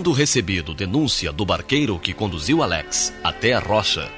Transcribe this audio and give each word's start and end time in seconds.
Tendo 0.00 0.12
recebido 0.12 0.72
denúncia 0.72 1.30
do 1.30 1.44
barqueiro 1.44 1.98
que 1.98 2.14
conduziu 2.14 2.62
Alex 2.62 3.12
até 3.22 3.52
a 3.52 3.58
rocha, 3.58 4.10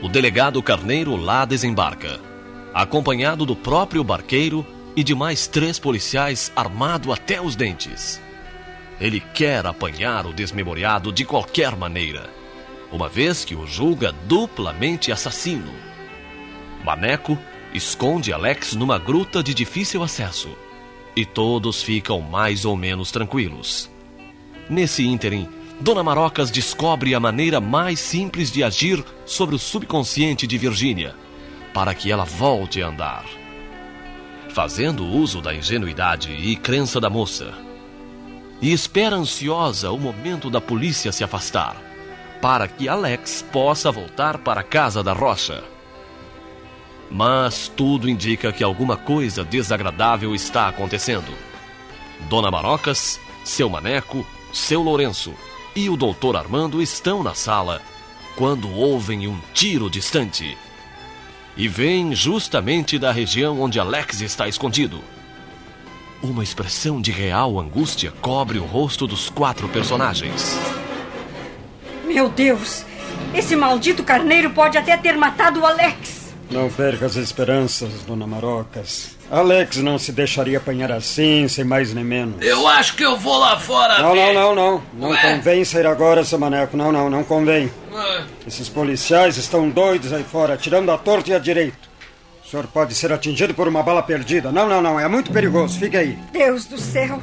o 0.00 0.08
delegado 0.08 0.62
Carneiro 0.62 1.14
lá 1.14 1.44
desembarca, 1.44 2.18
acompanhado 2.72 3.44
do 3.44 3.54
próprio 3.54 4.02
barqueiro 4.02 4.66
e 4.96 5.04
de 5.04 5.14
mais 5.14 5.46
três 5.46 5.78
policiais 5.78 6.50
armado 6.56 7.12
até 7.12 7.38
os 7.38 7.54
dentes. 7.54 8.18
Ele 8.98 9.20
quer 9.20 9.66
apanhar 9.66 10.24
o 10.24 10.32
desmemoriado 10.32 11.12
de 11.12 11.26
qualquer 11.26 11.76
maneira, 11.76 12.30
uma 12.90 13.06
vez 13.06 13.44
que 13.44 13.54
o 13.54 13.66
julga 13.66 14.12
duplamente 14.26 15.12
assassino. 15.12 15.70
Maneco 16.82 17.36
esconde 17.74 18.32
Alex 18.32 18.72
numa 18.72 18.98
gruta 18.98 19.42
de 19.42 19.52
difícil 19.52 20.02
acesso 20.02 20.48
e 21.14 21.26
todos 21.26 21.82
ficam 21.82 22.22
mais 22.22 22.64
ou 22.64 22.74
menos 22.74 23.10
tranquilos. 23.10 23.94
Nesse 24.68 25.06
ínterim, 25.06 25.48
Dona 25.80 26.02
Marocas 26.02 26.50
descobre 26.50 27.14
a 27.14 27.20
maneira 27.20 27.60
mais 27.60 28.00
simples 28.00 28.50
de 28.50 28.64
agir 28.64 29.04
sobre 29.24 29.54
o 29.54 29.58
subconsciente 29.58 30.46
de 30.46 30.58
Virgínia, 30.58 31.14
para 31.72 31.94
que 31.94 32.10
ela 32.10 32.24
volte 32.24 32.82
a 32.82 32.88
andar. 32.88 33.24
Fazendo 34.48 35.04
uso 35.04 35.40
da 35.40 35.54
ingenuidade 35.54 36.32
e 36.32 36.56
crença 36.56 36.98
da 36.98 37.10
moça, 37.10 37.52
e 38.60 38.72
espera 38.72 39.14
ansiosa 39.14 39.92
o 39.92 39.98
momento 39.98 40.48
da 40.48 40.60
polícia 40.60 41.12
se 41.12 41.22
afastar, 41.22 41.76
para 42.40 42.66
que 42.66 42.88
Alex 42.88 43.44
possa 43.52 43.92
voltar 43.92 44.38
para 44.38 44.62
a 44.62 44.64
casa 44.64 45.02
da 45.02 45.12
rocha. 45.12 45.62
Mas 47.10 47.68
tudo 47.76 48.08
indica 48.08 48.52
que 48.52 48.64
alguma 48.64 48.96
coisa 48.96 49.44
desagradável 49.44 50.34
está 50.34 50.68
acontecendo. 50.68 51.32
Dona 52.28 52.50
Marocas, 52.50 53.20
seu 53.44 53.68
maneco, 53.68 54.26
seu 54.56 54.80
Lourenço 54.80 55.34
e 55.74 55.90
o 55.90 55.96
doutor 55.96 56.34
Armando 56.34 56.80
estão 56.80 57.22
na 57.22 57.34
sala 57.34 57.82
quando 58.34 58.70
ouvem 58.70 59.28
um 59.28 59.38
tiro 59.52 59.90
distante. 59.90 60.56
E 61.56 61.68
vem 61.68 62.14
justamente 62.14 62.98
da 62.98 63.12
região 63.12 63.60
onde 63.60 63.78
Alex 63.78 64.22
está 64.22 64.48
escondido. 64.48 65.00
Uma 66.22 66.42
expressão 66.42 67.00
de 67.00 67.10
real 67.10 67.60
angústia 67.60 68.12
cobre 68.22 68.58
o 68.58 68.64
rosto 68.64 69.06
dos 69.06 69.28
quatro 69.28 69.68
personagens. 69.68 70.58
Meu 72.06 72.30
Deus! 72.30 72.84
Esse 73.34 73.54
maldito 73.54 74.02
carneiro 74.02 74.50
pode 74.50 74.78
até 74.78 74.96
ter 74.96 75.16
matado 75.16 75.60
o 75.60 75.66
Alex! 75.66 76.25
Não 76.50 76.70
perca 76.70 77.06
as 77.06 77.16
esperanças, 77.16 77.90
dona 78.06 78.26
Marocas. 78.26 79.16
Alex 79.30 79.78
não 79.78 79.98
se 79.98 80.12
deixaria 80.12 80.58
apanhar 80.58 80.92
assim, 80.92 81.48
sem 81.48 81.64
mais 81.64 81.92
nem 81.92 82.04
menos. 82.04 82.36
Eu 82.40 82.68
acho 82.68 82.94
que 82.94 83.04
eu 83.04 83.16
vou 83.16 83.36
lá 83.38 83.58
fora 83.58 84.00
Não, 84.00 84.12
ver. 84.12 84.32
não, 84.32 84.34
não, 84.34 84.54
não. 84.54 84.82
Não 84.94 85.08
Ué? 85.10 85.20
convém 85.34 85.64
sair 85.64 85.86
agora, 85.86 86.24
seu 86.24 86.38
maneco. 86.38 86.76
Não, 86.76 86.92
não, 86.92 87.10
não 87.10 87.24
convém. 87.24 87.70
Ah, 87.92 88.22
Esses 88.46 88.68
policiais 88.68 89.36
estão 89.36 89.68
doidos 89.68 90.12
aí 90.12 90.22
fora, 90.22 90.54
atirando 90.54 90.92
à 90.92 90.96
torta 90.98 91.30
e 91.30 91.34
à 91.34 91.38
direita. 91.40 91.76
O 92.44 92.48
senhor 92.48 92.68
pode 92.68 92.94
ser 92.94 93.12
atingido 93.12 93.52
por 93.52 93.66
uma 93.66 93.82
bala 93.82 94.02
perdida. 94.04 94.52
Não, 94.52 94.68
não, 94.68 94.80
não. 94.80 95.00
É 95.00 95.08
muito 95.08 95.32
perigoso. 95.32 95.76
Fique 95.80 95.96
aí. 95.96 96.16
Deus 96.32 96.64
do 96.66 96.78
céu! 96.78 97.20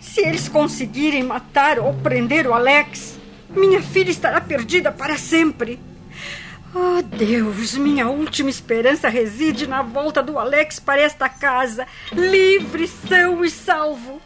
Se 0.00 0.20
eles 0.20 0.48
conseguirem 0.48 1.24
matar 1.24 1.80
ou 1.80 1.92
prender 1.94 2.46
o 2.46 2.54
Alex, 2.54 3.18
minha 3.50 3.82
filha 3.82 4.10
estará 4.10 4.40
perdida 4.40 4.92
para 4.92 5.18
sempre. 5.18 5.80
Oh, 6.74 7.02
Deus, 7.02 7.74
minha 7.74 8.08
última 8.08 8.50
esperança 8.50 9.08
reside 9.08 9.66
na 9.66 9.82
volta 9.82 10.22
do 10.22 10.38
Alex 10.38 10.78
para 10.78 11.00
esta 11.00 11.28
casa, 11.28 11.86
livre, 12.12 12.86
são 13.08 13.44
e 13.44 13.50
salvo. 13.50 14.20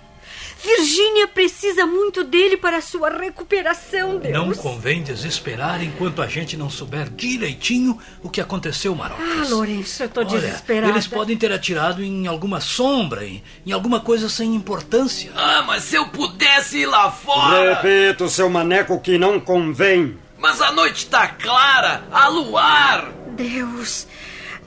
Virgínia 0.65 1.27
precisa 1.27 1.85
muito 1.87 2.23
dele 2.23 2.57
para 2.57 2.81
sua 2.81 3.11
recuperação, 3.11 4.19
Deus. 4.19 4.33
Não 4.33 4.55
convém 4.55 5.03
desesperar 5.03 5.83
enquanto 5.83 6.23
a 6.23 6.29
gente 6.29 6.57
não 6.57 6.71
souber 6.71 7.11
direitinho 7.11 7.99
o 8.23 8.31
que 8.31 8.41
aconteceu, 8.41 8.95
Marocas. 8.95 9.27
Ah, 9.27 9.49
Lourenço, 9.49 10.05
eu 10.05 10.09
tô 10.09 10.21
Olha, 10.21 10.31
desesperada. 10.31 10.93
eles 10.93 11.09
podem 11.09 11.37
ter 11.37 11.51
atirado 11.51 12.01
em 12.03 12.29
alguma 12.29 12.61
sombra, 12.61 13.25
em, 13.27 13.43
em 13.67 13.73
alguma 13.73 13.99
coisa 13.99 14.29
sem 14.29 14.55
importância. 14.55 15.33
ah, 15.35 15.65
mas 15.67 15.83
se 15.83 15.97
eu 15.97 16.07
pudesse 16.07 16.79
ir 16.79 16.87
lá 16.87 17.11
fora. 17.11 17.75
Repito, 17.83 18.29
seu 18.29 18.49
maneco, 18.49 19.01
que 19.01 19.19
não 19.19 19.41
convém. 19.41 20.17
Mas 20.43 20.61
a 20.61 20.73
noite 20.73 21.07
tá 21.07 21.29
clara, 21.29 22.03
há 22.11 22.27
luar. 22.27 23.13
Deus, 23.29 24.09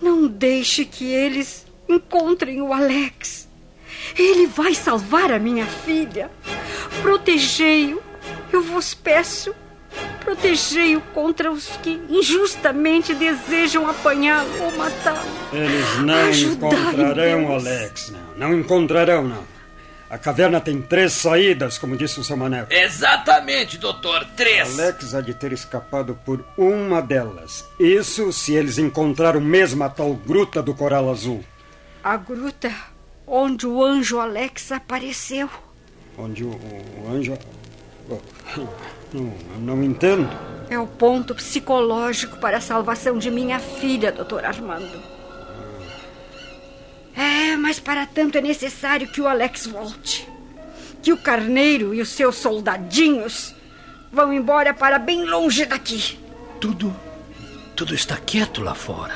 não 0.01 0.25
deixe 0.25 0.85
que 0.85 1.03
eles 1.11 1.67
encontrem 1.89 2.61
o 2.61 2.71
Alex. 2.71 3.45
Ele 4.17 4.47
vai 4.47 4.73
salvar 4.73 5.33
a 5.33 5.37
minha 5.37 5.65
filha. 5.65 6.31
Protegei-o, 7.01 8.01
eu 8.53 8.63
vos 8.63 8.93
peço. 8.93 9.53
Protegei-o 10.21 11.01
contra 11.13 11.51
os 11.51 11.67
que 11.83 12.01
injustamente 12.09 13.13
desejam 13.13 13.87
apanhá-lo 13.89 14.49
ou 14.63 14.71
matá-lo. 14.77 15.19
Eles 15.51 15.97
não 15.99 16.29
Ajudai-me, 16.29 16.55
encontrarão 16.55 17.47
Deus. 17.47 17.67
Alex, 17.67 18.09
não. 18.11 18.37
Não 18.37 18.57
encontrarão, 18.57 19.23
não. 19.27 19.54
A 20.15 20.17
caverna 20.17 20.61
tem 20.61 20.81
três 20.81 21.11
saídas, 21.11 21.77
como 21.77 21.97
disse 21.97 22.21
o 22.21 22.23
seu 22.23 22.37
maneco. 22.37 22.71
Exatamente, 22.71 23.77
doutor. 23.77 24.25
Três. 24.37 24.79
Alex 24.79 25.13
há 25.13 25.19
de 25.19 25.33
ter 25.33 25.51
escapado 25.51 26.17
por 26.23 26.41
uma 26.57 27.01
delas. 27.01 27.65
Isso 27.77 28.31
se 28.31 28.53
eles 28.53 28.77
encontraram 28.77 29.41
mesmo 29.41 29.83
a 29.83 29.89
tal 29.89 30.13
gruta 30.13 30.63
do 30.63 30.73
coral 30.73 31.11
azul. 31.11 31.43
A 32.01 32.15
gruta 32.15 32.71
onde 33.27 33.67
o 33.67 33.83
anjo 33.83 34.17
Alex 34.17 34.71
apareceu. 34.71 35.49
Onde 36.17 36.45
o, 36.45 36.51
o 36.51 37.11
anjo. 37.11 37.37
Oh, 38.09 38.17
Não, 39.11 39.33
não 39.59 39.83
entendo. 39.83 40.29
É 40.69 40.79
o 40.79 40.87
ponto 40.87 41.35
psicológico 41.35 42.37
para 42.39 42.55
a 42.55 42.61
salvação 42.61 43.17
de 43.17 43.29
minha 43.29 43.59
filha, 43.59 44.13
doutor 44.13 44.45
Armando. 44.45 45.14
Mas 47.65 47.79
para 47.79 48.05
tanto 48.05 48.37
é 48.37 48.41
necessário 48.41 49.07
que 49.07 49.19
o 49.19 49.27
Alex 49.27 49.65
volte. 49.65 50.29
Que 51.01 51.11
o 51.11 51.17
carneiro 51.17 51.95
e 51.95 51.99
os 51.99 52.09
seus 52.09 52.35
soldadinhos 52.35 53.55
vão 54.13 54.31
embora 54.31 54.71
para 54.71 54.99
bem 54.99 55.25
longe 55.25 55.65
daqui. 55.65 56.19
Tudo, 56.61 56.95
tudo 57.75 57.95
está 57.95 58.17
quieto 58.17 58.61
lá 58.61 58.75
fora. 58.75 59.15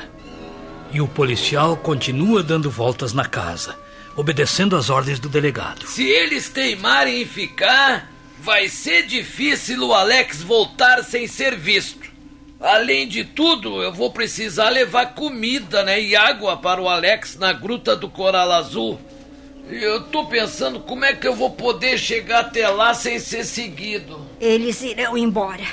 E 0.92 1.00
o 1.00 1.08
policial 1.08 1.78
continua 1.78 2.42
dando 2.42 2.72
voltas 2.72 3.14
na 3.14 3.24
casa, 3.24 3.78
obedecendo 4.16 4.76
às 4.76 4.90
ordens 4.90 5.20
do 5.20 5.30
delegado. 5.30 5.86
Se 5.86 6.08
eles 6.08 6.50
teimarem 6.50 7.22
em 7.22 7.28
ficar, 7.28 8.12
vai 8.40 8.68
ser 8.68 9.04
difícil 9.06 9.86
o 9.86 9.94
Alex 9.94 10.42
voltar 10.42 11.04
sem 11.04 11.28
ser 11.28 11.56
visto. 11.56 12.09
Além 12.60 13.08
de 13.08 13.24
tudo, 13.24 13.82
eu 13.82 13.94
vou 13.94 14.12
precisar 14.12 14.70
levar 14.70 15.14
comida, 15.14 15.82
né, 15.84 16.02
e 16.02 16.14
água 16.14 16.58
para 16.58 16.82
o 16.82 16.90
Alex 16.90 17.38
na 17.38 17.54
gruta 17.54 17.96
do 17.96 18.10
Coral 18.10 18.52
Azul. 18.52 19.00
E 19.70 19.82
eu 19.82 20.04
tô 20.04 20.26
pensando 20.26 20.80
como 20.82 21.06
é 21.06 21.14
que 21.14 21.26
eu 21.26 21.36
vou 21.36 21.52
poder 21.52 21.98
chegar 21.98 22.42
até 22.42 22.68
lá 22.68 22.94
sem 22.94 23.18
ser 23.18 23.46
seguido. 23.46 24.20
Eles 24.42 24.82
irão 24.82 25.18
embora. 25.18 25.64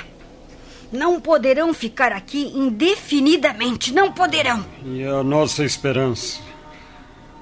Não 0.89 1.19
poderão 1.19 1.73
ficar 1.73 2.13
aqui 2.13 2.53
indefinidamente. 2.55 3.93
Não 3.93 4.11
poderão. 4.13 4.63
E 4.85 5.03
a 5.03 5.21
nossa 5.23 5.65
esperança? 5.65 6.39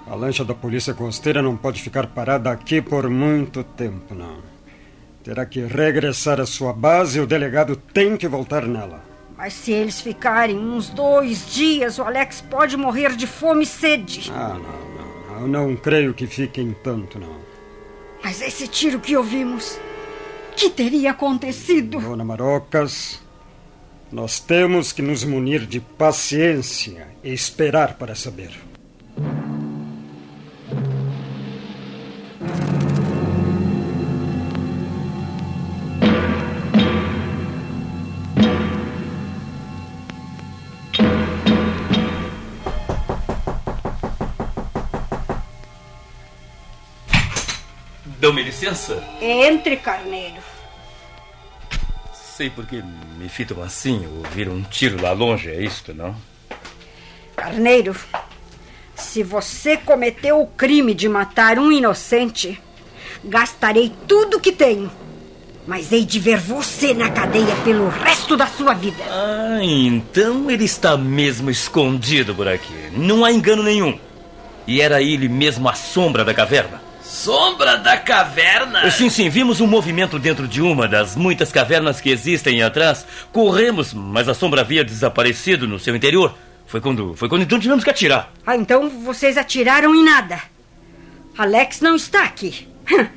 A 0.07 0.15
lancha 0.15 0.44
da 0.44 0.56
polícia 0.56 0.94
costeira 0.94 1.41
não 1.41 1.56
pode 1.56 1.81
ficar 1.81 2.07
parada 2.07 2.50
aqui 2.50 2.81
por 2.81 3.09
muito 3.09 3.63
tempo, 3.63 4.15
não. 4.15 4.39
Terá 5.24 5.45
que 5.45 5.59
regressar 5.59 6.39
à 6.39 6.45
sua 6.45 6.74
base 6.74 7.19
e 7.19 7.21
o 7.21 7.27
delegado 7.27 7.75
tem 7.75 8.15
que 8.18 8.27
voltar 8.27 8.65
nela. 8.65 9.14
Mas 9.37 9.53
se 9.53 9.71
eles 9.71 9.99
ficarem 9.99 10.57
uns 10.57 10.89
dois 10.89 11.51
dias, 11.53 11.99
o 11.99 12.03
Alex 12.03 12.41
pode 12.41 12.77
morrer 12.77 13.15
de 13.15 13.27
fome 13.27 13.63
e 13.63 13.67
sede. 13.67 14.31
Ah, 14.33 14.57
não, 14.57 15.35
não. 15.35 15.41
Eu 15.41 15.47
não 15.47 15.75
creio 15.75 16.13
que 16.13 16.25
fiquem 16.25 16.75
tanto, 16.83 17.19
não. 17.19 17.35
Mas 18.23 18.41
esse 18.41 18.67
tiro 18.67 18.99
que 18.99 19.15
ouvimos 19.15 19.77
que 20.55 20.69
teria 20.69 21.11
acontecido? 21.11 21.99
Dona 21.99 22.23
Marocas, 22.23 23.21
nós 24.11 24.39
temos 24.39 24.93
que 24.93 25.01
nos 25.01 25.23
munir 25.23 25.65
de 25.65 25.79
paciência 25.81 27.07
e 27.23 27.33
esperar 27.33 27.95
para 27.95 28.15
saber. 28.15 28.51
Licença? 48.65 49.03
Entre, 49.21 49.77
Carneiro. 49.77 50.41
Sei 52.13 52.50
porque 52.50 52.83
me 53.17 53.29
fitam 53.29 53.62
assim, 53.63 54.06
ouvir 54.17 54.50
um 54.50 54.62
tiro 54.62 55.01
lá 55.01 55.12
longe, 55.12 55.50
é 55.50 55.62
isto, 55.62 55.94
não? 55.94 56.15
Carneiro, 57.35 57.95
se 58.95 59.23
você 59.23 59.77
cometeu 59.77 60.41
o 60.41 60.47
crime 60.47 60.94
de 60.94 61.07
matar 61.07 61.57
um 61.59 61.71
inocente, 61.71 62.59
gastarei 63.23 63.94
tudo 64.07 64.39
que 64.39 64.51
tenho. 64.51 64.91
Mas 65.67 65.91
hei 65.91 66.06
de 66.06 66.19
ver 66.19 66.38
você 66.38 66.94
na 66.94 67.09
cadeia 67.09 67.56
pelo 67.63 67.88
resto 67.89 68.38
da 68.38 68.45
sua 68.45 68.73
vida. 68.73 69.03
Ah, 69.09 69.63
então 69.63 70.51
ele 70.51 70.65
está 70.65 70.95
mesmo 70.95 71.50
escondido 71.50 72.35
por 72.35 72.47
aqui. 72.47 72.73
Não 72.91 73.25
há 73.25 73.31
engano 73.31 73.63
nenhum. 73.63 73.97
E 74.67 74.79
era 74.79 75.01
ele 75.01 75.27
mesmo 75.27 75.67
a 75.67 75.73
sombra 75.73 76.23
da 76.23 76.33
caverna. 76.33 76.84
Sombra 77.15 77.77
da 77.77 77.95
caverna? 77.95 78.91
Sim, 78.91 79.09
sim, 79.09 79.29
vimos 79.29 79.62
um 79.62 79.65
movimento 79.65 80.19
dentro 80.19 80.45
de 80.45 80.62
uma 80.62 80.85
das 80.85 81.15
muitas 81.15 81.50
cavernas 81.50 82.01
que 82.01 82.09
existem 82.09 82.62
atrás. 82.62 83.07
Corremos, 83.31 83.94
mas 83.94 84.27
a 84.27 84.33
sombra 84.33 84.62
havia 84.62 84.83
desaparecido 84.83 85.65
no 85.65 85.79
seu 85.79 85.95
interior. 85.95 86.38
Foi 86.67 86.81
quando, 86.81 87.15
foi 87.15 87.29
quando 87.29 87.44
então 87.44 87.57
tivemos 87.57 87.85
que 87.85 87.89
atirar. 87.89 88.33
Ah, 88.45 88.57
então 88.57 88.89
vocês 88.89 89.38
atiraram 89.38 89.95
em 89.95 90.03
nada. 90.03 90.41
Alex 91.38 91.79
não 91.79 91.95
está 91.95 92.25
aqui. 92.25 92.67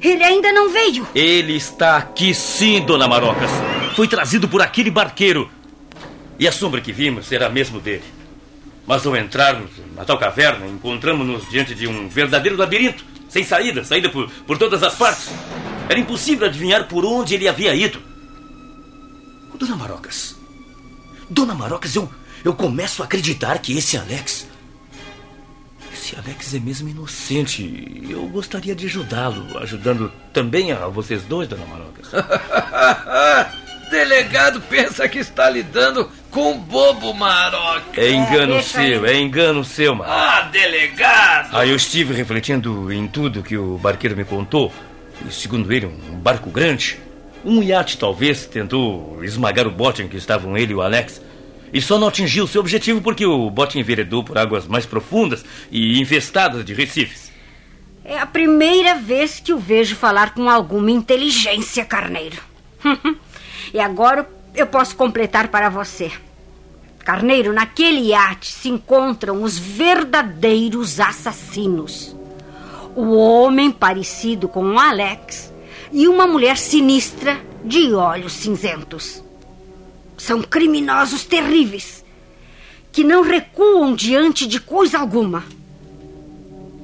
Ele 0.00 0.22
ainda 0.22 0.52
não 0.52 0.70
veio. 0.70 1.06
Ele 1.12 1.56
está 1.56 1.96
aqui 1.96 2.32
sim, 2.32 2.80
dona 2.86 3.08
Marocas. 3.08 3.50
Foi 3.96 4.06
trazido 4.06 4.48
por 4.48 4.62
aquele 4.62 4.90
barqueiro. 4.90 5.50
E 6.38 6.46
a 6.46 6.52
sombra 6.52 6.80
que 6.80 6.92
vimos 6.92 7.32
era 7.32 7.48
mesmo 7.48 7.80
dele. 7.80 8.04
Mas 8.86 9.04
ao 9.04 9.16
entrarmos 9.16 9.72
na 9.96 10.04
tal 10.04 10.16
caverna, 10.16 10.64
encontramos-nos 10.64 11.50
diante 11.50 11.74
de 11.74 11.88
um 11.88 12.08
verdadeiro 12.08 12.56
labirinto, 12.56 13.17
sem 13.28 13.44
saída, 13.44 13.84
saída 13.84 14.08
por, 14.08 14.30
por 14.46 14.58
todas 14.58 14.82
as 14.82 14.94
partes. 14.94 15.28
Era 15.88 15.98
impossível 15.98 16.46
adivinhar 16.46 16.86
por 16.86 17.04
onde 17.04 17.34
ele 17.34 17.48
havia 17.48 17.74
ido. 17.74 18.08
Dona 19.58 19.76
Marocas. 19.76 20.36
Dona 21.28 21.54
Marocas, 21.54 21.94
eu, 21.96 22.08
eu 22.44 22.54
começo 22.54 23.02
a 23.02 23.06
acreditar 23.06 23.58
que 23.58 23.76
esse 23.76 23.96
Alex. 23.96 24.46
Esse 25.92 26.16
Alex 26.16 26.54
é 26.54 26.60
mesmo 26.60 26.88
inocente. 26.88 28.06
Eu 28.08 28.26
gostaria 28.28 28.74
de 28.74 28.86
ajudá-lo, 28.86 29.58
ajudando 29.58 30.12
também 30.32 30.70
a 30.70 30.86
vocês 30.86 31.24
dois, 31.24 31.48
Dona 31.48 31.66
Marocas. 31.66 32.06
Delegado 33.90 34.60
pensa 34.62 35.08
que 35.08 35.18
está 35.18 35.50
lidando 35.50 36.08
com 36.30 36.58
bobo 36.58 37.14
maroca. 37.14 38.00
É 38.00 38.10
engano 38.10 38.54
deixa 38.54 38.80
seu, 38.80 39.04
aí. 39.04 39.16
é 39.16 39.20
engano 39.20 39.64
seu, 39.64 39.94
mano. 39.94 40.10
Ah, 40.10 40.48
delegado! 40.52 41.56
Aí 41.56 41.70
eu 41.70 41.76
estive 41.76 42.14
refletindo 42.14 42.92
em 42.92 43.06
tudo 43.06 43.42
que 43.42 43.56
o 43.56 43.78
barqueiro 43.78 44.16
me 44.16 44.24
contou. 44.24 44.72
E, 45.26 45.32
segundo 45.32 45.72
ele, 45.72 45.86
um 45.86 46.18
barco 46.18 46.50
grande. 46.50 46.98
Um 47.44 47.62
iate, 47.62 47.98
talvez, 47.98 48.46
tentou 48.46 49.22
esmagar 49.24 49.66
o 49.66 49.70
bote 49.70 50.02
em 50.02 50.08
que 50.08 50.16
estavam 50.16 50.56
ele 50.56 50.72
e 50.72 50.74
o 50.74 50.82
Alex. 50.82 51.22
E 51.72 51.80
só 51.80 51.98
não 51.98 52.08
atingiu 52.08 52.46
seu 52.46 52.60
objetivo 52.60 53.00
porque 53.00 53.26
o 53.26 53.50
bote 53.50 53.78
enveredou 53.78 54.24
por 54.24 54.38
águas 54.38 54.66
mais 54.66 54.86
profundas 54.86 55.44
e 55.70 56.00
infestadas 56.00 56.64
de 56.64 56.74
recifes. 56.74 57.30
É 58.04 58.18
a 58.18 58.26
primeira 58.26 58.94
vez 58.94 59.38
que 59.38 59.52
o 59.52 59.58
vejo 59.58 59.94
falar 59.94 60.32
com 60.32 60.48
alguma 60.48 60.90
inteligência, 60.90 61.84
Carneiro. 61.84 62.38
e 63.74 63.78
agora 63.78 64.26
eu 64.60 64.66
posso 64.66 64.96
completar 64.96 65.48
para 65.48 65.68
você. 65.68 66.10
Carneiro, 67.04 67.52
naquele 67.52 68.08
iate 68.08 68.52
se 68.52 68.68
encontram 68.68 69.42
os 69.42 69.58
verdadeiros 69.58 71.00
assassinos. 71.00 72.14
O 72.94 73.16
homem 73.16 73.70
parecido 73.70 74.48
com 74.48 74.64
o 74.64 74.78
Alex 74.78 75.52
e 75.92 76.06
uma 76.06 76.26
mulher 76.26 76.58
sinistra 76.58 77.40
de 77.64 77.94
olhos 77.94 78.32
cinzentos. 78.32 79.22
São 80.16 80.42
criminosos 80.42 81.24
terríveis 81.24 82.04
que 82.92 83.04
não 83.04 83.22
recuam 83.22 83.94
diante 83.94 84.46
de 84.46 84.60
coisa 84.60 84.98
alguma. 84.98 85.44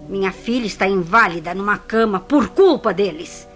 Minha 0.08 0.30
filha 0.30 0.66
está 0.66 0.86
inválida 0.86 1.54
numa 1.54 1.78
cama 1.78 2.20
por 2.20 2.48
culpa 2.48 2.94
deles. 2.94 3.48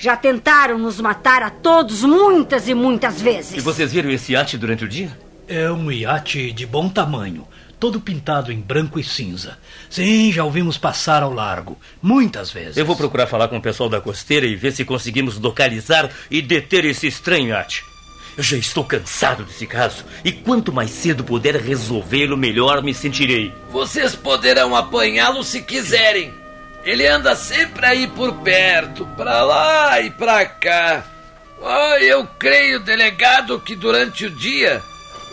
Já 0.00 0.16
tentaram 0.16 0.78
nos 0.78 0.98
matar 0.98 1.42
a 1.42 1.50
todos 1.50 2.02
muitas 2.04 2.66
e 2.66 2.72
muitas 2.72 3.20
vezes. 3.20 3.58
E 3.58 3.60
vocês 3.60 3.92
viram 3.92 4.10
esse 4.10 4.32
iate 4.32 4.56
durante 4.56 4.82
o 4.82 4.88
dia? 4.88 5.14
É 5.46 5.70
um 5.70 5.92
iate 5.92 6.52
de 6.52 6.64
bom 6.64 6.88
tamanho, 6.88 7.46
todo 7.78 8.00
pintado 8.00 8.50
em 8.50 8.58
branco 8.58 8.98
e 8.98 9.04
cinza. 9.04 9.58
Sim, 9.90 10.32
já 10.32 10.42
ouvimos 10.42 10.78
passar 10.78 11.22
ao 11.22 11.34
largo, 11.34 11.78
muitas 12.00 12.50
vezes. 12.50 12.78
Eu 12.78 12.86
vou 12.86 12.96
procurar 12.96 13.26
falar 13.26 13.48
com 13.48 13.58
o 13.58 13.62
pessoal 13.62 13.90
da 13.90 14.00
costeira 14.00 14.46
e 14.46 14.56
ver 14.56 14.72
se 14.72 14.86
conseguimos 14.86 15.38
localizar 15.38 16.08
e 16.30 16.40
deter 16.40 16.86
esse 16.86 17.06
estranho 17.06 17.48
iate. 17.48 17.84
Eu 18.38 18.42
já 18.42 18.56
estou 18.56 18.84
cansado 18.84 19.44
desse 19.44 19.66
caso 19.66 20.02
e 20.24 20.32
quanto 20.32 20.72
mais 20.72 20.90
cedo 20.92 21.22
puder 21.22 21.56
resolvê-lo, 21.56 22.38
melhor 22.38 22.82
me 22.82 22.94
sentirei. 22.94 23.52
Vocês 23.70 24.14
poderão 24.14 24.74
apanhá-lo 24.74 25.44
se 25.44 25.60
quiserem. 25.60 26.39
Ele 26.84 27.06
anda 27.06 27.36
sempre 27.36 27.84
aí 27.86 28.06
por 28.06 28.32
perto, 28.40 29.06
pra 29.16 29.42
lá 29.42 30.00
e 30.00 30.10
pra 30.10 30.46
cá. 30.46 31.04
Ah, 31.62 31.98
eu 32.00 32.26
creio, 32.38 32.80
delegado, 32.80 33.60
que 33.60 33.76
durante 33.76 34.24
o 34.26 34.30
dia 34.30 34.80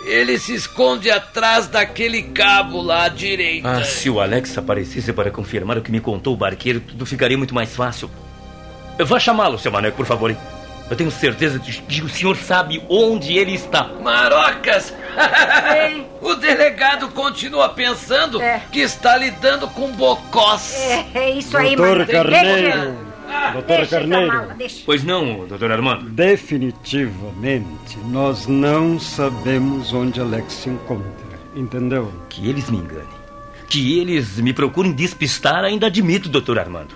ele 0.05 0.37
se 0.37 0.53
esconde 0.53 1.09
atrás 1.09 1.67
daquele 1.67 2.21
cabo 2.21 2.81
lá 2.81 3.05
à 3.05 3.09
direita. 3.09 3.69
Ah, 3.69 3.83
se 3.83 4.09
o 4.09 4.19
Alex 4.19 4.57
aparecesse 4.57 5.11
para 5.13 5.31
confirmar 5.31 5.77
o 5.77 5.81
que 5.81 5.91
me 5.91 5.99
contou 6.01 6.33
o 6.33 6.37
barqueiro, 6.37 6.81
tudo 6.81 7.05
ficaria 7.05 7.37
muito 7.37 7.55
mais 7.55 7.75
fácil. 7.75 8.09
Vá 8.99 9.19
chamá-lo, 9.19 9.57
seu 9.59 9.71
Maneco, 9.71 9.95
por 9.97 10.05
favor. 10.05 10.29
hein? 10.31 10.37
Eu 10.89 10.95
tenho 10.95 11.11
certeza 11.11 11.59
de 11.59 11.81
que 11.81 12.01
o 12.01 12.07
senhor 12.09 12.37
sabe 12.37 12.81
onde 12.89 13.37
ele 13.37 13.53
está. 13.53 13.83
Marocas! 14.01 14.93
O 16.21 16.33
delegado 16.35 17.07
continua 17.09 17.69
pensando 17.69 18.41
É. 18.41 18.61
que 18.71 18.79
está 18.79 19.15
lidando 19.17 19.67
com 19.69 19.91
bocós. 19.91 20.73
É, 20.75 21.05
é 21.13 21.31
isso 21.31 21.55
aí, 21.57 21.75
Doutor 21.75 21.99
mano. 21.99 22.11
Carneiro, 22.11 22.97
Ah, 23.29 23.51
doutor 23.51 23.87
Carneiro, 23.87 24.27
mala. 24.27 24.55
Pois 24.85 25.03
não, 25.03 25.45
doutor 25.47 25.71
Armando? 25.71 26.09
definitivamente 26.09 27.97
nós 28.05 28.47
não 28.47 28.99
sabemos 28.99 29.93
onde 29.93 30.19
Alex 30.19 30.53
se 30.53 30.69
encontra, 30.69 31.11
entendeu? 31.55 32.11
Que 32.29 32.49
eles 32.49 32.69
me 32.69 32.77
enganem. 32.77 33.05
Que 33.69 33.99
eles 33.99 34.37
me 34.39 34.53
procurem 34.53 34.91
despistar, 34.91 35.63
ainda 35.63 35.87
admito, 35.87 36.29
doutor 36.29 36.57
Armando. 36.59 36.95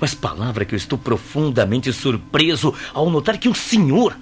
Mas 0.00 0.14
palavra 0.14 0.64
que 0.64 0.74
eu 0.74 0.76
estou 0.76 0.98
profundamente 0.98 1.92
surpreso 1.92 2.72
ao 2.94 3.10
notar 3.10 3.38
que 3.38 3.48
o 3.48 3.54
senhor, 3.54 4.16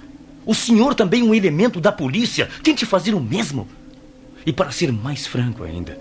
o 0.45 0.55
senhor 0.55 0.95
também 0.95 1.21
um 1.21 1.35
elemento 1.35 1.79
da 1.79 1.91
polícia, 1.91 2.49
tente 2.63 2.85
fazer 2.85 3.13
o 3.13 3.19
mesmo. 3.19 3.67
E 4.45 4.51
para 4.51 4.71
ser 4.71 4.91
mais 4.91 5.27
franco 5.27 5.63
ainda, 5.63 5.99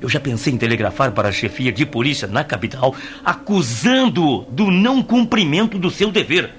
eu 0.00 0.08
já 0.08 0.20
pensei 0.20 0.52
em 0.52 0.58
telegrafar 0.58 1.12
para 1.12 1.28
a 1.28 1.32
chefia 1.32 1.72
de 1.72 1.84
polícia 1.84 2.28
na 2.28 2.44
capital, 2.44 2.94
acusando-o 3.24 4.42
do 4.50 4.70
não 4.70 5.02
cumprimento 5.02 5.78
do 5.78 5.90
seu 5.90 6.12
dever. 6.12 6.52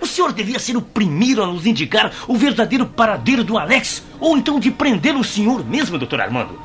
O 0.00 0.06
senhor 0.06 0.32
devia 0.32 0.58
ser 0.58 0.76
o 0.76 0.82
primeiro 0.82 1.42
a 1.42 1.46
nos 1.46 1.66
indicar 1.66 2.12
o 2.28 2.36
verdadeiro 2.36 2.86
paradeiro 2.86 3.42
do 3.42 3.58
Alex, 3.58 4.04
ou 4.20 4.38
então 4.38 4.60
de 4.60 4.70
prender 4.70 5.16
o 5.16 5.24
senhor 5.24 5.64
mesmo, 5.64 5.98
doutor 5.98 6.20
Armando. 6.20 6.58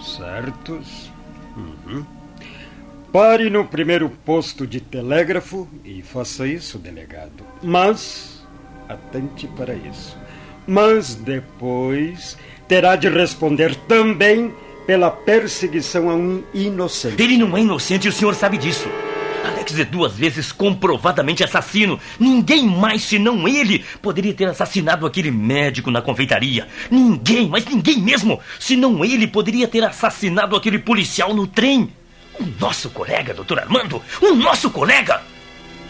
Certos? 0.00 1.10
Uhum. 1.56 2.04
Pare 3.12 3.50
no 3.50 3.64
primeiro 3.64 4.08
posto 4.08 4.64
de 4.64 4.80
telégrafo 4.80 5.68
e 5.84 6.00
faça 6.00 6.46
isso, 6.46 6.78
delegado. 6.78 7.44
Mas, 7.60 8.46
atente 8.88 9.48
para 9.48 9.74
isso. 9.74 10.16
Mas 10.64 11.16
depois 11.16 12.38
terá 12.68 12.94
de 12.94 13.08
responder 13.08 13.74
também 13.88 14.54
pela 14.86 15.10
perseguição 15.10 16.08
a 16.08 16.14
um 16.14 16.44
inocente. 16.54 17.20
Ele 17.20 17.36
não 17.36 17.56
é 17.56 17.62
inocente 17.62 18.06
e 18.06 18.08
o 18.08 18.12
senhor 18.12 18.32
sabe 18.36 18.56
disso. 18.56 18.88
Alex 19.44 19.76
é 19.76 19.84
duas 19.84 20.14
vezes 20.14 20.52
comprovadamente 20.52 21.42
assassino. 21.42 21.98
Ninguém 22.16 22.64
mais 22.64 23.02
senão 23.02 23.48
ele 23.48 23.84
poderia 24.00 24.34
ter 24.34 24.46
assassinado 24.46 25.04
aquele 25.04 25.32
médico 25.32 25.90
na 25.90 26.00
confeitaria. 26.00 26.68
Ninguém, 26.88 27.48
mas 27.48 27.64
ninguém 27.64 28.00
mesmo, 28.00 28.38
senão 28.60 29.04
ele 29.04 29.26
poderia 29.26 29.66
ter 29.66 29.82
assassinado 29.82 30.54
aquele 30.54 30.78
policial 30.78 31.34
no 31.34 31.48
trem. 31.48 31.90
O 32.40 32.54
nosso 32.58 32.88
colega, 32.90 33.34
doutor 33.34 33.58
Armando, 33.60 34.02
o 34.20 34.34
nosso 34.34 34.70
colega. 34.70 35.20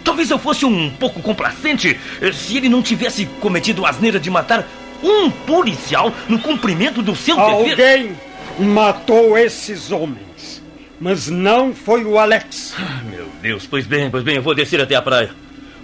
Talvez 0.03 0.31
eu 0.31 0.39
fosse 0.39 0.65
um 0.65 0.91
pouco 0.91 1.23
complacente 1.23 1.99
eh, 2.21 2.33
se 2.33 2.57
ele 2.57 2.69
não 2.69 2.83
tivesse 2.83 3.27
cometido 3.41 3.87
a 3.87 3.91
asneira 3.91 4.19
de 4.19 4.29
matar 4.31 4.67
um 5.03 5.31
policial 5.31 6.13
no 6.29 6.39
cumprimento 6.39 7.03
do 7.03 7.15
seu 7.15 7.39
Alguém 7.39 7.69
dever. 7.71 7.99
Alguém 8.01 8.17
matou 8.59 9.39
esses 9.39 9.91
homens, 9.93 10.63
mas 11.01 11.29
não 11.29 11.75
foi 11.75 12.05
o 12.05 12.19
Alex. 12.19 12.75
Ah, 12.79 13.01
meu 13.09 13.29
Deus, 13.41 13.67
pois 13.67 13.87
bem, 13.87 14.11
pois 14.11 14.25
bem, 14.25 14.37
eu 14.37 14.43
vou 14.43 14.55
descer 14.55 14.81
até 14.81 14.95
a 14.95 15.03
praia. 15.03 15.31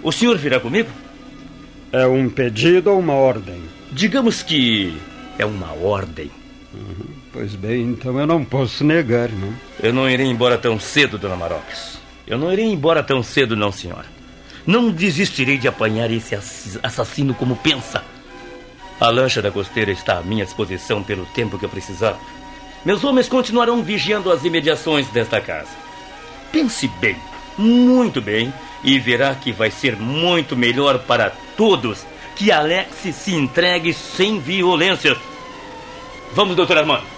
O 0.03 0.11
senhor 0.11 0.37
virá 0.37 0.59
comigo? 0.59 0.89
É 1.91 2.05
um 2.05 2.29
pedido 2.29 2.91
ou 2.91 2.99
uma 2.99 3.13
ordem? 3.13 3.63
Digamos 3.91 4.43
que 4.43 4.95
é 5.39 5.45
uma 5.45 5.73
ordem. 5.73 6.29
Uhum. 6.73 7.16
Pois 7.37 7.53
bem, 7.53 7.83
então 7.83 8.19
eu 8.19 8.25
não 8.25 8.43
posso 8.43 8.83
negar, 8.83 9.29
não? 9.29 9.53
Eu 9.79 9.93
não 9.93 10.09
irei 10.09 10.25
embora 10.25 10.57
tão 10.57 10.79
cedo, 10.79 11.19
dona 11.19 11.35
Marocas. 11.35 11.99
Eu 12.25 12.35
não 12.35 12.51
irei 12.51 12.65
embora 12.65 13.03
tão 13.03 13.21
cedo, 13.21 13.55
não, 13.55 13.71
senhora. 13.71 14.07
Não 14.65 14.89
desistirei 14.89 15.55
de 15.55 15.67
apanhar 15.67 16.09
esse 16.09 16.33
assassino 16.81 17.35
como 17.35 17.55
pensa. 17.55 18.03
A 18.99 19.09
lancha 19.11 19.39
da 19.39 19.51
costeira 19.51 19.91
está 19.91 20.17
à 20.17 20.23
minha 20.23 20.45
disposição 20.45 21.03
pelo 21.03 21.27
tempo 21.27 21.59
que 21.59 21.65
eu 21.65 21.69
precisar. 21.69 22.17
Meus 22.83 23.03
homens 23.03 23.29
continuarão 23.29 23.83
vigiando 23.83 24.31
as 24.31 24.43
imediações 24.43 25.07
desta 25.09 25.39
casa. 25.39 25.69
Pense 26.51 26.87
bem, 26.99 27.17
muito 27.55 28.19
bem, 28.19 28.51
e 28.83 28.97
verá 28.97 29.35
que 29.35 29.51
vai 29.51 29.69
ser 29.69 29.95
muito 29.95 30.57
melhor 30.57 30.97
para 31.03 31.31
todos 31.55 32.03
que 32.35 32.51
Alex 32.51 33.13
se 33.13 33.35
entregue 33.35 33.93
sem 33.93 34.39
violência. 34.39 35.15
Vamos, 36.33 36.55
doutor 36.55 36.79
Armando. 36.79 37.16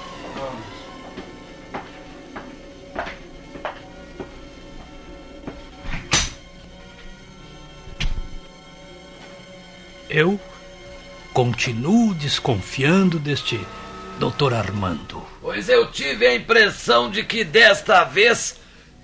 Eu 10.09 10.39
continuo 11.33 12.15
desconfiando 12.15 13.19
deste 13.19 13.59
doutor 14.17 14.53
Armando. 14.55 15.23
Pois 15.39 15.69
eu 15.69 15.91
tive 15.91 16.25
a 16.25 16.35
impressão 16.35 17.11
de 17.11 17.23
que 17.23 17.43
desta 17.43 18.03
vez 18.03 18.59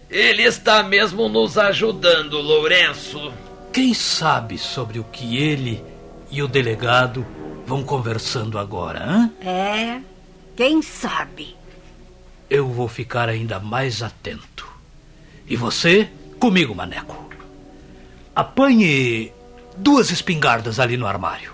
ele 0.09 0.41
está 0.41 0.81
mesmo 0.81 1.29
nos 1.29 1.57
ajudando, 1.57 2.41
Lourenço. 2.41 3.31
Quem 3.71 3.93
sabe 3.93 4.57
sobre 4.57 4.97
o 4.99 5.03
que 5.03 5.37
ele 5.37 5.83
e 6.31 6.41
o 6.41 6.47
delegado 6.47 7.25
vão 7.67 7.83
conversando 7.83 8.57
agora, 8.57 9.03
hã? 9.03 9.31
É, 9.41 10.01
quem 10.55 10.81
sabe? 10.81 11.55
Eu 12.49 12.67
vou 12.67 12.87
ficar 12.87 13.29
ainda 13.29 13.59
mais 13.59 14.01
atento. 14.01 14.67
E 15.47 15.55
você, 15.55 16.09
comigo, 16.39 16.73
Maneco. 16.73 17.29
Apanhe 18.35 19.31
duas 19.77 20.11
espingardas 20.11 20.79
ali 20.79 20.97
no 20.97 21.07
armário. 21.07 21.53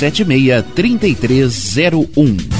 76 0.00 0.64
3301. 0.74 2.59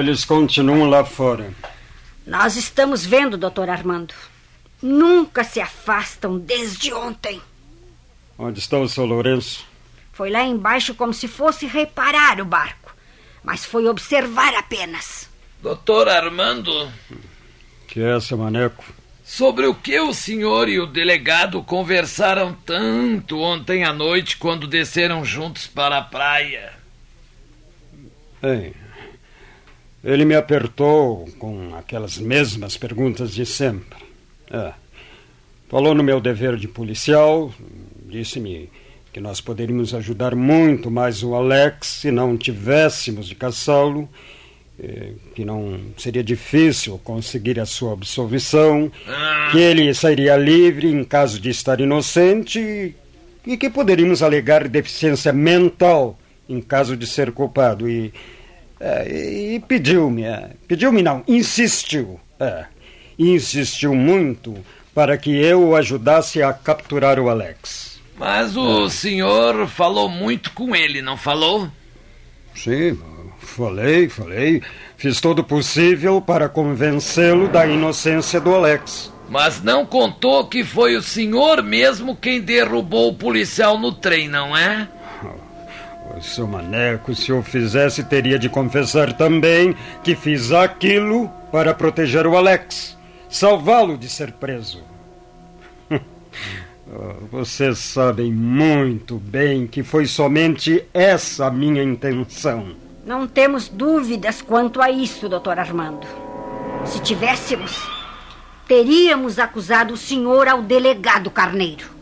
Eles 0.10 0.26
continuam 0.26 0.90
lá 0.90 1.06
fora. 1.06 1.54
Nós 2.26 2.56
estamos 2.56 3.06
vendo, 3.06 3.38
doutor 3.38 3.70
Armando. 3.70 4.12
Nunca 4.82 5.44
se 5.44 5.62
afastam 5.62 6.40
desde 6.40 6.92
ontem. 6.92 7.40
Onde 8.36 8.58
está 8.58 8.80
o 8.80 8.90
seu 8.90 9.06
Lourenço? 9.06 9.64
Foi 10.12 10.32
lá 10.32 10.42
embaixo 10.42 10.96
como 10.96 11.14
se 11.14 11.28
fosse 11.28 11.68
reparar 11.68 12.42
o 12.42 12.46
barco. 12.46 12.92
Mas 13.44 13.64
foi 13.66 13.88
observar 13.88 14.56
apenas. 14.56 15.30
Doutor 15.62 16.10
Armando, 16.10 16.92
Que 17.88 18.02
é, 18.02 18.20
seu 18.20 18.36
maneco? 18.40 18.84
sobre 19.24 19.68
o 19.68 19.76
que 19.76 20.00
o 20.00 20.12
senhor 20.12 20.68
e 20.70 20.80
o 20.80 20.88
delegado 20.88 21.62
conversaram 21.62 22.52
tanto 22.66 23.38
ontem 23.40 23.84
à 23.84 23.94
noite 23.94 24.38
quando 24.38 24.66
desceram 24.66 25.24
juntos 25.24 25.68
para 25.68 26.00
a 26.00 26.02
praia? 26.02 26.74
Bem, 28.42 28.74
ele 30.04 30.26
me 30.26 30.36
apertou 30.36 31.28
com 31.38 31.76
aquelas 31.76 32.18
mesmas 32.18 32.78
perguntas 32.78 33.34
de 33.34 33.46
sempre. 33.46 34.00
É. 34.52 34.74
Falou 35.68 35.94
no 35.94 36.04
meu 36.04 36.20
dever 36.20 36.56
de 36.56 36.68
policial, 36.68 37.54
disse-me 38.06 38.70
que 39.14 39.20
nós 39.20 39.42
poderíamos 39.42 39.94
ajudar 39.94 40.36
muito 40.36 40.90
mais 40.90 41.24
o 41.24 41.36
Alex 41.36 41.88
se 41.88 42.12
não 42.12 42.38
tivéssemos 42.38 43.28
de 43.28 43.36
caçá-lo, 43.36 44.10
eh, 44.80 45.12
que 45.36 45.44
não 45.44 45.80
seria 45.98 46.24
difícil 46.24 47.00
conseguir 47.04 47.60
a 47.60 47.66
sua 47.66 47.94
absolvição, 47.94 48.92
que 49.52 49.60
ele 49.60 49.94
sairia 49.94 50.38
livre 50.38 50.88
em 50.88 51.04
caso 51.04 51.40
de 51.40 51.50
estar 51.50 51.80
inocente 51.82 52.96
e 53.46 53.58
que 53.58 53.70
poderíamos 53.70 54.24
alegar 54.24 54.68
deficiência 54.68 55.34
mental 55.34 56.18
em 56.48 56.62
caso 56.62 56.96
de 56.96 57.06
ser 57.06 57.32
culpado. 57.32 57.90
E, 57.90 58.14
é, 58.80 59.08
e- 59.10 59.56
e 59.56 59.60
pediu-me, 59.60 60.24
é, 60.24 60.52
pediu-me 60.68 61.02
não, 61.02 61.24
insistiu, 61.28 62.20
é, 62.40 62.66
insistiu 63.18 63.94
muito 63.94 64.56
para 64.94 65.18
que 65.18 65.32
eu 65.36 65.70
o 65.70 65.76
ajudasse 65.76 66.42
a 66.42 66.52
capturar 66.54 67.20
o 67.20 67.30
Alex. 67.30 68.00
Mas 68.18 68.58
o 68.58 68.90
senhor 68.90 69.68
falou 69.68 70.10
muito 70.10 70.52
com 70.52 70.76
ele, 70.76 71.02
não 71.02 71.16
falou? 71.16 71.70
Sim, 72.54 73.00
falei, 73.40 74.10
falei. 74.10 74.62
Fiz 74.98 75.22
todo 75.22 75.40
o 75.40 75.44
possível 75.44 76.20
para 76.20 76.50
convencê-lo 76.50 77.48
da 77.48 77.66
inocência 77.66 78.42
do 78.42 78.54
Alex. 78.54 79.12
Mas 79.30 79.62
não 79.64 79.86
contou 79.86 80.48
que 80.48 80.64
foi 80.64 80.96
o 80.98 81.02
senhor 81.02 81.64
mesmo 81.64 82.16
quem 82.16 82.42
derrubou 82.42 83.10
o 83.10 83.14
policial 83.14 83.78
no 83.80 83.94
trem, 83.94 84.28
não 84.28 84.58
é? 84.58 84.90
O 86.18 86.22
seu 86.22 86.48
maneco, 86.48 87.14
se 87.16 87.30
eu 87.30 87.42
fizesse, 87.44 88.04
teria 88.04 88.38
de 88.38 88.50
confessar 88.50 89.14
também 89.14 89.76
que 90.04 90.16
fiz 90.16 90.52
aquilo 90.52 91.30
para 91.52 91.74
proteger 91.74 92.26
o 92.28 92.36
Alex, 92.36 92.98
salvá-lo 93.30 93.98
de 93.98 94.10
ser 94.10 94.34
preso. 94.34 94.84
Ah, 95.92 96.00
Vocês 97.32 97.78
sabem 97.78 98.34
muito 98.34 99.18
bem 99.18 99.68
que 99.68 99.84
foi 99.84 100.06
somente 100.06 100.84
essa 100.94 101.48
a 101.48 101.52
minha 101.52 101.84
intenção. 101.84 102.76
Não 103.06 103.28
temos 103.28 103.70
dúvidas 103.70 104.42
quanto 104.42 104.82
a 104.82 104.90
isso, 104.92 105.30
doutor 105.30 105.58
Armando. 105.58 106.06
Se 106.86 107.00
tivéssemos, 107.02 107.88
teríamos 108.68 109.40
acusado 109.40 109.94
o 109.94 109.98
senhor 109.98 110.48
ao 110.48 110.62
delegado 110.62 111.32
Carneiro. 111.32 111.99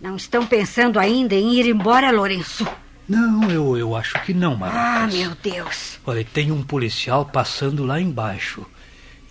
Não 0.00 0.16
estão 0.16 0.46
pensando 0.46 0.98
ainda 0.98 1.34
em 1.34 1.54
ir 1.54 1.66
embora, 1.66 2.10
Lourenço? 2.10 2.66
Não, 3.08 3.50
eu, 3.50 3.76
eu 3.76 3.96
acho 3.96 4.22
que 4.24 4.34
não, 4.34 4.54
Marocas. 4.54 4.80
Ah, 4.80 5.06
meu 5.06 5.34
Deus. 5.42 5.98
Olha, 6.06 6.24
tem 6.24 6.52
um 6.52 6.62
policial 6.62 7.24
passando 7.24 7.84
lá 7.84 8.00
embaixo. 8.00 8.64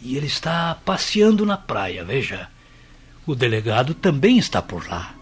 E 0.02 0.18
ele 0.18 0.26
está 0.28 0.76
passeando 0.84 1.46
na 1.46 1.58
praia, 1.58 2.04
veja. 2.04 2.50
O 3.26 3.36
delegado 3.36 3.94
também 3.94 4.38
está 4.38 4.62
por 4.62 4.88
lá. 4.88 5.14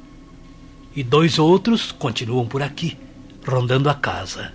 E 0.95 1.03
dois 1.03 1.37
outros 1.37 1.91
continuam 1.91 2.47
por 2.47 2.63
aqui, 2.63 2.97
rondando 3.45 3.89
a 3.89 3.93
casa. 3.93 4.53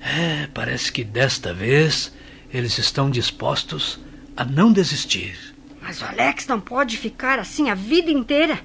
É, 0.00 0.48
parece 0.52 0.92
que 0.92 1.04
desta 1.04 1.54
vez 1.54 2.12
eles 2.52 2.78
estão 2.78 3.10
dispostos 3.10 3.98
a 4.36 4.44
não 4.44 4.72
desistir. 4.72 5.38
Mas 5.80 6.00
o 6.00 6.04
Alex 6.04 6.46
não 6.46 6.60
pode 6.60 6.96
ficar 6.96 7.38
assim 7.38 7.70
a 7.70 7.74
vida 7.74 8.10
inteira, 8.10 8.58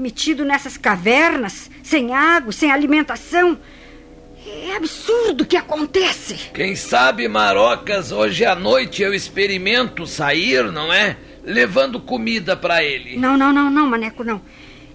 metido 0.00 0.44
nessas 0.44 0.76
cavernas, 0.76 1.70
sem 1.82 2.14
água, 2.14 2.50
sem 2.52 2.72
alimentação. 2.72 3.58
É 4.46 4.74
absurdo 4.74 5.44
o 5.44 5.46
que 5.46 5.56
acontece. 5.56 6.50
Quem 6.54 6.74
sabe, 6.74 7.28
Marocas, 7.28 8.10
hoje 8.10 8.44
à 8.44 8.54
noite 8.54 9.02
eu 9.02 9.12
experimento 9.12 10.06
sair, 10.06 10.72
não 10.72 10.92
é? 10.92 11.16
Levando 11.44 12.00
comida 12.00 12.56
para 12.56 12.82
ele. 12.82 13.16
Não, 13.18 13.36
não, 13.36 13.52
não, 13.52 13.70
não, 13.70 13.86
Maneco, 13.86 14.24
não. 14.24 14.40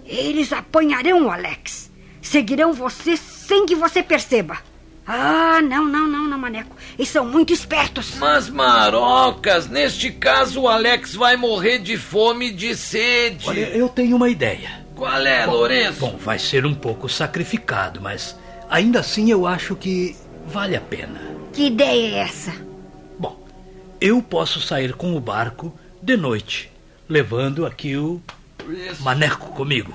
Eles 0.04 0.52
apanharão 0.52 1.26
o 1.26 1.30
Alex. 1.30 1.90
Seguirão 2.20 2.72
você 2.72 3.16
sem 3.16 3.64
que 3.66 3.76
você 3.76 4.02
perceba. 4.02 4.58
Ah, 5.06 5.60
não, 5.62 5.84
não, 5.84 6.08
não, 6.08 6.24
não, 6.24 6.36
Maneco. 6.36 6.74
Eles 6.98 7.08
são 7.08 7.24
muito 7.24 7.52
espertos. 7.52 8.16
Mas, 8.18 8.50
Marocas, 8.50 9.68
neste 9.68 10.10
caso 10.10 10.62
o 10.62 10.68
Alex 10.68 11.14
vai 11.14 11.36
morrer 11.36 11.78
de 11.78 11.96
fome 11.96 12.48
e 12.48 12.52
de 12.52 12.74
sede. 12.74 13.48
Olha, 13.48 13.68
eu 13.68 13.88
tenho 13.88 14.16
uma 14.16 14.28
ideia. 14.28 14.85
Qual 14.96 15.26
é, 15.26 15.44
Lourenço? 15.44 16.00
Bom, 16.00 16.16
vai 16.16 16.38
ser 16.38 16.64
um 16.64 16.74
pouco 16.74 17.06
sacrificado, 17.06 18.00
mas 18.00 18.34
ainda 18.68 19.00
assim 19.00 19.30
eu 19.30 19.46
acho 19.46 19.76
que 19.76 20.16
vale 20.46 20.74
a 20.74 20.80
pena. 20.80 21.20
Que 21.52 21.66
ideia 21.66 22.16
é 22.16 22.18
essa? 22.20 22.52
Bom, 23.18 23.38
eu 24.00 24.22
posso 24.22 24.58
sair 24.60 24.94
com 24.94 25.14
o 25.14 25.20
barco 25.20 25.72
de 26.02 26.16
noite, 26.16 26.72
levando 27.06 27.66
aqui 27.66 27.94
o 27.94 28.22
maneco 29.00 29.50
comigo. 29.52 29.92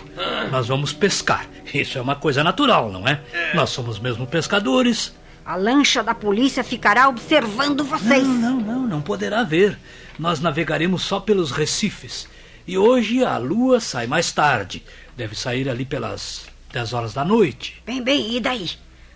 Nós 0.52 0.68
vamos 0.68 0.94
pescar. 0.94 1.48
Isso 1.74 1.98
é 1.98 2.02
uma 2.02 2.16
coisa 2.16 2.44
natural, 2.44 2.92
não 2.92 3.08
é? 3.08 3.22
Nós 3.56 3.72
somos 3.72 3.98
mesmo 3.98 4.28
pescadores. 4.28 5.14
A 5.44 5.56
lancha 5.56 6.04
da 6.04 6.14
polícia 6.14 6.64
ficará 6.64 7.10
observando 7.10 7.84
vocês. 7.84 8.24
Não, 8.24 8.38
não, 8.38 8.60
não, 8.60 8.88
não 8.88 9.02
poderá 9.02 9.44
ver. 9.44 9.80
Nós 10.20 10.40
navegaremos 10.40 11.02
só 11.02 11.20
pelos 11.20 11.50
recifes. 11.50 12.30
E 12.68 12.78
hoje 12.78 13.24
a 13.24 13.38
lua 13.38 13.80
sai 13.80 14.08
mais 14.08 14.32
tarde. 14.32 14.84
Deve 15.16 15.36
sair 15.36 15.70
ali 15.70 15.86
pelas 15.86 16.46
10 16.72 16.94
horas 16.94 17.14
da 17.14 17.26
noite. 17.26 17.82
Bem, 17.86 18.02
bem, 18.02 18.36
e 18.36 18.40
daí? 18.40 18.70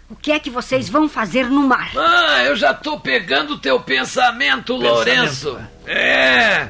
O 0.09 0.15
que 0.15 0.31
é 0.31 0.39
que 0.39 0.49
vocês 0.49 0.87
vão 0.87 1.09
fazer 1.09 1.49
no 1.49 1.63
mar? 1.63 1.91
Ah, 1.97 2.43
eu 2.43 2.55
já 2.55 2.73
tô 2.73 2.99
pegando 2.99 3.57
teu 3.57 3.79
pensamento, 3.79 4.75
Lourenço. 4.75 5.57
É. 5.85 6.69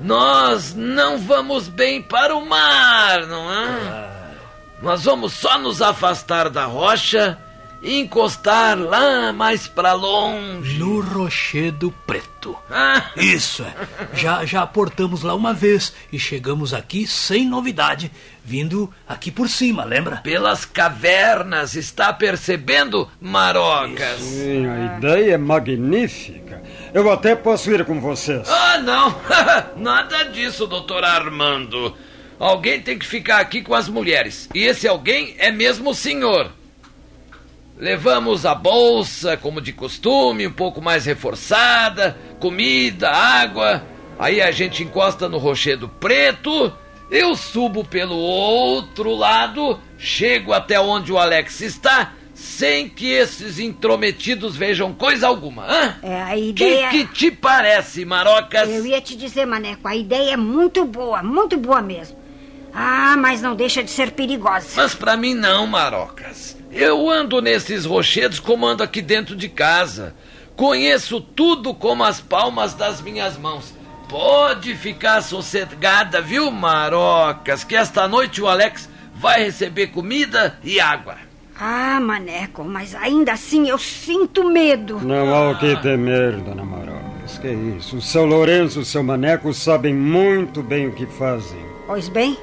nós 0.00 0.74
não 0.74 1.18
vamos 1.18 1.68
bem 1.68 2.02
para 2.02 2.34
o 2.34 2.44
mar, 2.44 3.26
não 3.26 3.52
é? 3.52 4.22
Nós 4.82 5.04
vamos 5.04 5.32
só 5.32 5.58
nos 5.58 5.80
afastar 5.80 6.50
da 6.50 6.64
rocha 6.64 7.38
encostar 7.82 8.78
lá 8.78 9.32
mais 9.32 9.66
para 9.66 9.92
longe. 9.92 10.78
No 10.78 11.00
Rochedo 11.00 11.92
Preto. 12.06 12.56
Ah, 12.70 13.10
Isso 13.16 13.62
é. 13.64 13.74
Já, 14.16 14.44
já 14.44 14.62
aportamos 14.62 15.22
lá 15.22 15.34
uma 15.34 15.52
vez 15.52 15.92
e 16.12 16.18
chegamos 16.18 16.72
aqui 16.74 17.06
sem 17.06 17.46
novidade, 17.46 18.10
vindo 18.44 18.92
aqui 19.08 19.30
por 19.30 19.48
cima, 19.48 19.84
lembra? 19.84 20.16
pelas 20.18 20.64
cavernas, 20.64 21.74
está 21.74 22.12
percebendo, 22.12 23.08
Marocas? 23.20 24.20
Sim, 24.20 24.66
a 24.66 24.96
ideia 24.98 25.34
é 25.34 25.38
magnífica. 25.38 26.62
Eu 26.94 27.10
até 27.10 27.34
posso 27.34 27.70
ir 27.70 27.84
com 27.84 28.00
vocês. 28.00 28.48
Ah, 28.48 28.78
não! 28.78 29.14
Nada 29.82 30.24
disso, 30.24 30.66
doutor 30.66 31.04
Armando. 31.04 31.94
Alguém 32.38 32.80
tem 32.80 32.98
que 32.98 33.06
ficar 33.06 33.38
aqui 33.38 33.62
com 33.62 33.74
as 33.74 33.88
mulheres. 33.88 34.48
E 34.54 34.64
esse 34.64 34.88
alguém 34.88 35.34
é 35.38 35.50
mesmo 35.52 35.90
o 35.90 35.94
senhor. 35.94 36.50
Levamos 37.78 38.46
a 38.46 38.54
bolsa, 38.54 39.36
como 39.36 39.60
de 39.60 39.72
costume, 39.72 40.46
um 40.46 40.52
pouco 40.52 40.80
mais 40.80 41.04
reforçada, 41.06 42.16
comida, 42.38 43.10
água. 43.10 43.82
Aí 44.18 44.40
a 44.40 44.50
gente 44.52 44.82
encosta 44.82 45.28
no 45.28 45.38
rochedo 45.38 45.88
preto. 45.88 46.72
Eu 47.10 47.34
subo 47.34 47.84
pelo 47.84 48.16
outro 48.16 49.14
lado, 49.14 49.78
chego 49.98 50.52
até 50.52 50.80
onde 50.80 51.12
o 51.12 51.18
Alex 51.18 51.60
está, 51.60 52.12
sem 52.32 52.88
que 52.88 53.10
esses 53.10 53.58
intrometidos 53.58 54.56
vejam 54.56 54.94
coisa 54.94 55.26
alguma. 55.26 55.66
Hã? 55.66 55.96
É, 56.02 56.22
a 56.22 56.28
Que, 56.34 56.40
ideia. 56.50 56.88
que 56.88 57.04
te 57.06 57.30
parece, 57.30 58.04
Marocas? 58.04 58.68
Eu 58.70 58.86
ia 58.86 59.00
te 59.00 59.14
dizer, 59.16 59.44
Maneco, 59.44 59.86
a 59.86 59.94
ideia 59.96 60.32
é 60.32 60.36
muito 60.38 60.84
boa, 60.86 61.22
muito 61.22 61.58
boa 61.58 61.82
mesmo. 61.82 62.16
Ah, 62.72 63.16
mas 63.18 63.42
não 63.42 63.54
deixa 63.54 63.82
de 63.82 63.90
ser 63.90 64.12
perigosa. 64.12 64.68
Mas 64.76 64.94
pra 64.94 65.14
mim 65.14 65.34
não, 65.34 65.66
Marocas. 65.66 66.56
Eu 66.72 67.10
ando 67.10 67.42
nesses 67.42 67.84
rochedos 67.84 68.40
como 68.40 68.66
ando 68.66 68.82
aqui 68.82 69.02
dentro 69.02 69.36
de 69.36 69.46
casa. 69.46 70.14
Conheço 70.56 71.20
tudo 71.20 71.74
como 71.74 72.02
as 72.02 72.18
palmas 72.20 72.72
das 72.72 73.02
minhas 73.02 73.36
mãos. 73.36 73.74
Pode 74.08 74.74
ficar 74.74 75.20
sossegada, 75.22 76.20
viu, 76.22 76.50
Marocas? 76.50 77.62
Que 77.62 77.76
esta 77.76 78.08
noite 78.08 78.40
o 78.40 78.48
Alex 78.48 78.88
vai 79.14 79.44
receber 79.44 79.88
comida 79.88 80.58
e 80.64 80.80
água. 80.80 81.16
Ah, 81.60 82.00
Maneco, 82.00 82.64
mas 82.64 82.94
ainda 82.94 83.34
assim 83.34 83.68
eu 83.68 83.78
sinto 83.78 84.48
medo. 84.48 84.98
Não 85.00 85.34
há 85.34 85.50
o 85.50 85.58
que 85.58 85.76
temer, 85.76 86.40
dona 86.40 86.64
Marocas. 86.64 87.38
Que 87.38 87.48
isso? 87.52 87.98
O 87.98 88.02
seu 88.02 88.24
Lourenço 88.24 88.78
e 88.78 88.82
o 88.82 88.84
seu 88.84 89.02
Maneco 89.02 89.52
sabem 89.52 89.94
muito 89.94 90.62
bem 90.62 90.88
o 90.88 90.92
que 90.92 91.06
fazem. 91.06 91.60
Pois 91.86 92.08
bem, 92.08 92.36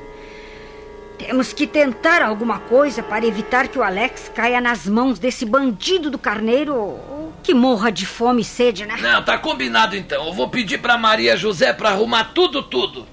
temos 1.19 1.51
que 1.51 1.67
tentar 1.67 2.21
alguma 2.21 2.59
coisa 2.59 3.03
para 3.03 3.25
evitar 3.25 3.67
que 3.67 3.77
o 3.77 3.83
Alex 3.83 4.31
caia 4.33 4.61
nas 4.61 4.87
mãos 4.87 5.19
desse 5.19 5.45
bandido 5.45 6.09
do 6.09 6.17
carneiro 6.17 6.73
ou 6.73 7.33
que 7.43 7.53
morra 7.53 7.91
de 7.91 8.05
fome 8.05 8.41
e 8.41 8.45
sede, 8.45 8.85
né? 8.85 8.95
Não, 9.01 9.21
tá 9.21 9.37
combinado 9.37 9.95
então. 9.95 10.27
Eu 10.27 10.33
vou 10.33 10.49
pedir 10.49 10.79
pra 10.79 10.97
Maria 10.97 11.35
José 11.35 11.73
pra 11.73 11.89
arrumar 11.89 12.31
tudo, 12.33 12.63
tudo. 12.63 13.05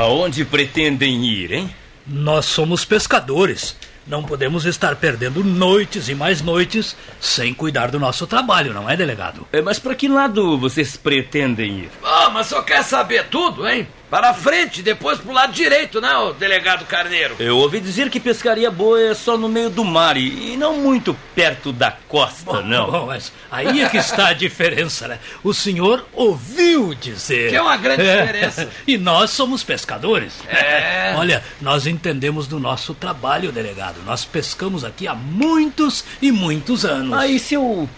Aonde 0.00 0.46
pretendem 0.46 1.26
ir, 1.26 1.52
hein? 1.52 1.74
Nós 2.06 2.46
somos 2.46 2.86
pescadores. 2.86 3.76
Não 4.06 4.22
podemos 4.22 4.64
estar 4.64 4.96
perdendo 4.96 5.44
noites 5.44 6.08
e 6.08 6.14
mais 6.14 6.40
noites 6.40 6.96
sem 7.20 7.52
cuidar 7.52 7.90
do 7.90 8.00
nosso 8.00 8.26
trabalho, 8.26 8.72
não 8.72 8.88
é, 8.88 8.96
delegado? 8.96 9.46
É, 9.52 9.60
mas 9.60 9.78
para 9.78 9.94
que 9.94 10.08
lado 10.08 10.56
vocês 10.56 10.96
pretendem 10.96 11.80
ir? 11.80 11.90
Ah, 12.02 12.30
mas 12.30 12.46
só 12.46 12.62
quer 12.62 12.82
saber 12.82 13.26
tudo, 13.28 13.68
hein? 13.68 13.86
Para 14.10 14.34
frente, 14.34 14.82
depois 14.82 15.20
pro 15.20 15.32
lado 15.32 15.52
direito, 15.52 16.00
né, 16.00 16.12
o 16.16 16.32
delegado 16.32 16.84
Carneiro? 16.84 17.36
Eu 17.38 17.58
ouvi 17.58 17.78
dizer 17.78 18.10
que 18.10 18.18
pescaria 18.18 18.68
boa 18.68 19.00
é 19.00 19.14
só 19.14 19.38
no 19.38 19.48
meio 19.48 19.70
do 19.70 19.84
mar 19.84 20.16
e, 20.16 20.54
e 20.54 20.56
não 20.56 20.78
muito 20.78 21.16
perto 21.32 21.72
da 21.72 21.92
costa, 22.08 22.60
não. 22.60 22.90
Bom, 22.90 23.06
mas 23.06 23.32
aí 23.48 23.82
é 23.82 23.88
que 23.88 23.98
está 23.98 24.28
a 24.28 24.32
diferença, 24.32 25.06
né? 25.06 25.20
O 25.44 25.54
senhor 25.54 26.04
ouviu 26.12 26.92
dizer. 26.92 27.50
Que 27.50 27.56
é 27.56 27.62
uma 27.62 27.76
grande 27.76 28.02
diferença. 28.02 28.68
E 28.84 28.98
nós 28.98 29.30
somos 29.30 29.62
pescadores. 29.62 30.40
É. 30.48 31.14
Olha, 31.16 31.44
nós 31.60 31.86
entendemos 31.86 32.48
do 32.48 32.58
nosso 32.58 32.94
trabalho, 32.94 33.52
delegado. 33.52 34.02
Nós 34.04 34.24
pescamos 34.24 34.84
aqui 34.84 35.06
há 35.06 35.14
muitos 35.14 36.04
e 36.20 36.32
muitos 36.32 36.84
anos. 36.84 37.16
Aí 37.16 37.38
se 37.38 37.54
eu. 37.54 37.88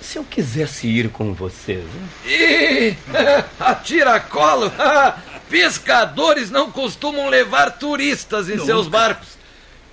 Se 0.00 0.16
eu 0.16 0.24
quisesse 0.24 0.88
ir 0.88 1.10
com 1.10 1.34
vocês, 1.34 1.84
hein? 1.84 2.96
Ih, 2.96 2.96
atira 3.60 4.18
colo. 4.18 4.72
Pescadores 5.50 6.50
não 6.50 6.70
costumam 6.70 7.28
levar 7.28 7.72
turistas 7.72 8.48
em 8.48 8.58
seus 8.64 8.86
barcos. 8.88 9.38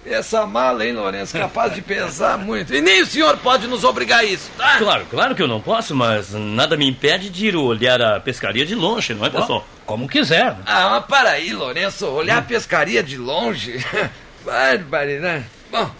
Essa 0.06 0.46
mala, 0.46 0.86
hein, 0.86 0.94
Lourenço, 0.94 1.38
capaz 1.38 1.74
de 1.76 1.82
pesar 1.82 2.38
muito. 2.38 2.74
E 2.74 2.80
nem 2.80 3.02
o 3.02 3.06
senhor 3.06 3.36
pode 3.40 3.68
nos 3.68 3.84
obrigar 3.84 4.20
a 4.20 4.24
isso, 4.24 4.50
tá? 4.58 4.78
Claro, 4.78 5.06
claro 5.10 5.36
que 5.36 5.42
eu 5.42 5.48
não 5.50 5.60
posso, 5.60 5.94
mas 5.94 6.32
nada 6.32 6.78
me 6.78 6.88
impede 6.88 7.30
de 7.30 7.48
ir 7.48 7.56
olhar 7.58 8.02
a 8.02 8.18
pescaria 8.20 8.66
de 8.66 8.74
longe, 8.74 9.14
não 9.14 9.26
é, 9.26 9.30
pessoal? 9.30 9.68
Como 9.86 10.08
quiser. 10.08 10.52
né? 10.52 10.60
Ah, 10.66 10.90
mas 10.92 11.06
para 11.08 11.32
aí, 11.32 11.52
Lourenço, 11.52 12.06
olhar 12.08 12.38
a 12.38 12.42
pescaria 12.42 13.04
de 13.04 13.18
longe. 13.18 13.84
Barbaridade. 14.46 15.44
Bom, 15.70 15.92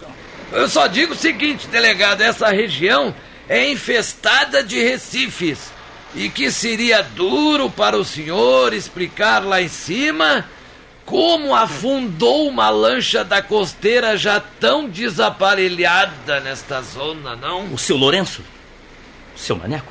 eu 0.52 0.68
só 0.68 0.86
digo 0.86 1.12
o 1.12 1.16
seguinte, 1.16 1.66
delegado, 1.68 2.22
essa 2.22 2.48
região 2.48 3.14
é 3.46 3.70
infestada 3.70 4.62
de 4.62 4.82
recifes. 4.82 5.70
E 6.14 6.28
que 6.28 6.50
seria 6.50 7.02
duro 7.02 7.70
para 7.70 7.96
o 7.96 8.04
senhor 8.04 8.72
explicar 8.72 9.44
lá 9.44 9.60
em 9.60 9.68
cima 9.68 10.44
como 11.04 11.54
afundou 11.54 12.48
uma 12.48 12.68
lancha 12.68 13.24
da 13.24 13.40
costeira 13.40 14.16
já 14.16 14.40
tão 14.40 14.88
desaparelhada 14.88 16.40
nesta 16.40 16.82
zona, 16.82 17.34
não? 17.34 17.72
O 17.72 17.78
seu 17.78 17.96
Lourenço? 17.96 18.42
O 19.34 19.38
seu 19.38 19.56
maneco? 19.56 19.90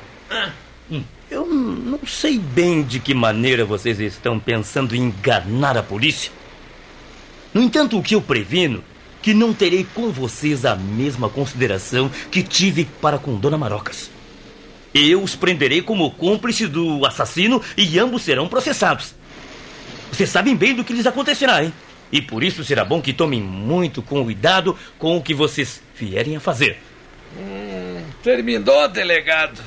Hum, 0.92 1.04
Eu 1.30 1.46
não 1.46 2.00
sei 2.06 2.38
bem 2.38 2.84
de 2.84 3.00
que 3.00 3.14
maneira 3.14 3.66
vocês 3.66 4.00
estão 4.00 4.40
pensando 4.40 4.96
em 4.96 5.06
enganar 5.06 5.76
a 5.78 5.84
polícia. 5.84 6.32
No 7.54 7.62
entanto, 7.64 7.98
o 7.98 8.04
que 8.04 8.14
eu 8.14 8.22
previno 8.22 8.84
que 9.22 9.34
não 9.34 9.54
terei 9.54 9.86
com 9.96 10.12
vocês 10.12 10.66
a 10.66 10.76
mesma 10.76 11.30
consideração 11.30 12.10
que 12.32 12.44
tive 12.44 12.86
para 13.02 13.18
com 13.18 13.36
Dona 13.36 13.58
Marocas. 13.58 14.12
Eu 14.94 15.22
os 15.22 15.36
prenderei 15.36 15.82
como 15.82 16.12
cúmplice 16.12 16.68
do 16.68 17.06
assassino 17.06 17.62
e 17.76 18.00
ambos 18.00 18.24
serão 18.24 18.48
processados. 18.48 19.14
Vocês 20.12 20.30
sabem 20.30 20.56
bem 20.56 20.74
do 20.74 20.84
que 20.84 20.94
lhes 20.94 21.06
acontecerá, 21.06 21.64
hein? 21.64 21.74
E 22.12 22.22
por 22.22 22.44
isso 22.44 22.64
será 22.64 22.86
bom 22.86 23.02
que 23.02 23.14
tomem 23.14 23.42
muito 23.42 24.02
cuidado 24.02 24.78
com 24.98 25.18
o 25.18 25.22
que 25.22 25.34
vocês 25.34 25.82
vierem 25.96 26.38
a 26.38 26.40
fazer. 26.40 26.80
Terminou, 28.24 28.88
delegado? 28.88 29.62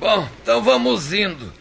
Bom, 0.00 0.28
então 0.42 0.62
vamos 0.62 1.12
indo. 1.12 1.52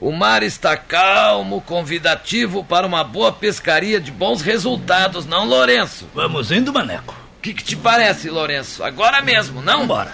O 0.00 0.10
mar 0.10 0.42
está 0.42 0.76
calmo, 0.76 1.60
convidativo 1.60 2.64
para 2.64 2.86
uma 2.86 3.04
boa 3.04 3.32
pescaria 3.32 4.00
de 4.00 4.10
bons 4.10 4.42
resultados, 4.42 5.24
não, 5.24 5.46
Lourenço? 5.46 6.08
Vamos 6.12 6.50
indo, 6.50 6.72
maneco. 6.72 7.14
O 7.38 7.40
que, 7.40 7.54
que 7.54 7.62
te 7.62 7.76
parece, 7.76 8.28
Lourenço? 8.28 8.82
Agora 8.82 9.22
mesmo, 9.22 9.62
não? 9.62 9.80
Vambora. 9.80 10.12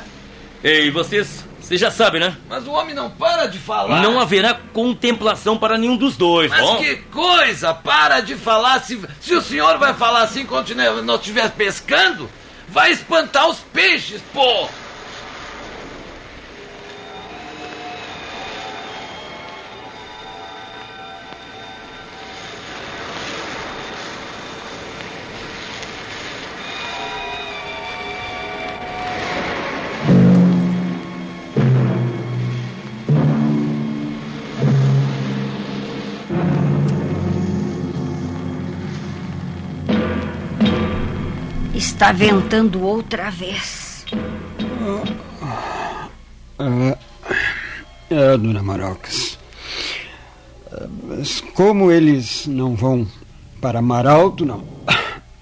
Ei, 0.63 0.91
vocês, 0.91 1.45
vocês 1.71 1.81
já 1.81 1.91
sabem, 1.93 2.21
né? 2.21 2.37
Mas 2.49 2.67
o 2.67 2.73
homem 2.73 2.97
não 2.97 3.09
para 3.09 3.47
de 3.47 3.57
falar. 3.57 4.03
Não 4.03 4.19
haverá 4.19 4.55
contemplação 4.73 5.57
para 5.57 5.79
nenhum 5.79 5.97
dos 5.97 6.17
dois, 6.17 6.51
Mas 6.51 6.63
bom? 6.63 6.79
que 6.79 6.97
coisa! 7.13 7.73
Para 7.73 8.19
de 8.19 8.35
falar. 8.35 8.81
Se, 8.81 9.01
se 9.21 9.37
o 9.37 9.41
senhor 9.41 9.79
vai 9.79 9.95
falar 9.95 10.23
assim 10.23 10.45
quando 10.45 10.75
não 11.05 11.15
estiver 11.15 11.49
pescando, 11.53 12.29
vai 12.69 12.91
espantar 12.91 13.49
os 13.49 13.59
peixes, 13.73 14.21
pô! 14.35 14.69
Está 42.01 42.13
ventando 42.13 42.83
outra 42.83 43.31
vez. 43.31 44.07
Ah, 46.59 46.97
é, 48.09 48.39
dona 48.39 48.63
Marocas. 48.63 49.39
Ah, 50.73 50.87
Mas 51.07 51.43
como 51.43 51.93
eles 51.93 52.47
não 52.47 52.75
vão 52.75 53.07
para 53.61 53.83
Maralto, 53.83 54.47
não. 54.47 54.65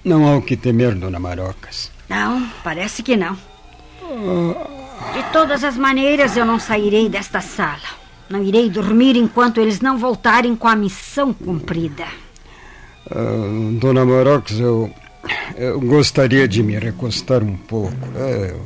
Não 0.03 0.27
há 0.27 0.35
o 0.35 0.41
que 0.41 0.57
temer, 0.57 0.95
dona 0.95 1.17
Marocas. 1.17 1.89
Não, 2.09 2.45
parece 2.61 3.03
que 3.03 3.15
não. 3.15 3.37
De 5.13 5.23
todas 5.31 5.63
as 5.63 5.77
maneiras, 5.77 6.35
eu 6.35 6.45
não 6.45 6.59
sairei 6.59 7.07
desta 7.07 7.39
sala. 7.39 7.87
Não 8.29 8.43
irei 8.43 8.69
dormir 8.69 9.15
enquanto 9.15 9.61
eles 9.61 9.79
não 9.79 9.97
voltarem 9.97 10.57
com 10.57 10.67
a 10.67 10.75
missão 10.75 11.33
cumprida. 11.33 12.05
Ah, 13.09 13.77
dona 13.79 14.03
Marocas, 14.03 14.59
eu, 14.59 14.93
eu 15.55 15.79
gostaria 15.79 16.47
de 16.47 16.61
me 16.63 16.77
recostar 16.77 17.43
um 17.43 17.55
pouco. 17.55 17.95
É, 18.15 18.51
eu, 18.51 18.65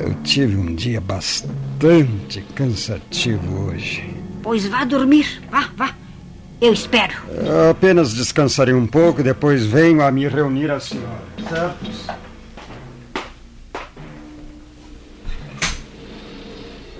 eu 0.00 0.14
tive 0.22 0.56
um 0.56 0.74
dia 0.74 1.00
bastante 1.00 2.42
cansativo 2.54 3.66
hoje. 3.66 4.04
Pois 4.42 4.66
vá 4.66 4.84
dormir. 4.84 5.42
Vá, 5.50 5.70
vá. 5.76 5.94
Eu 6.60 6.72
espero. 6.72 7.14
Apenas 7.70 8.14
descansarei 8.14 8.74
um 8.74 8.86
pouco, 8.86 9.22
depois 9.22 9.66
venho 9.66 10.02
a 10.02 10.10
me 10.10 10.26
reunir 10.26 10.70
à 10.70 10.80
senhora. 10.80 11.22
Certo? 11.48 12.16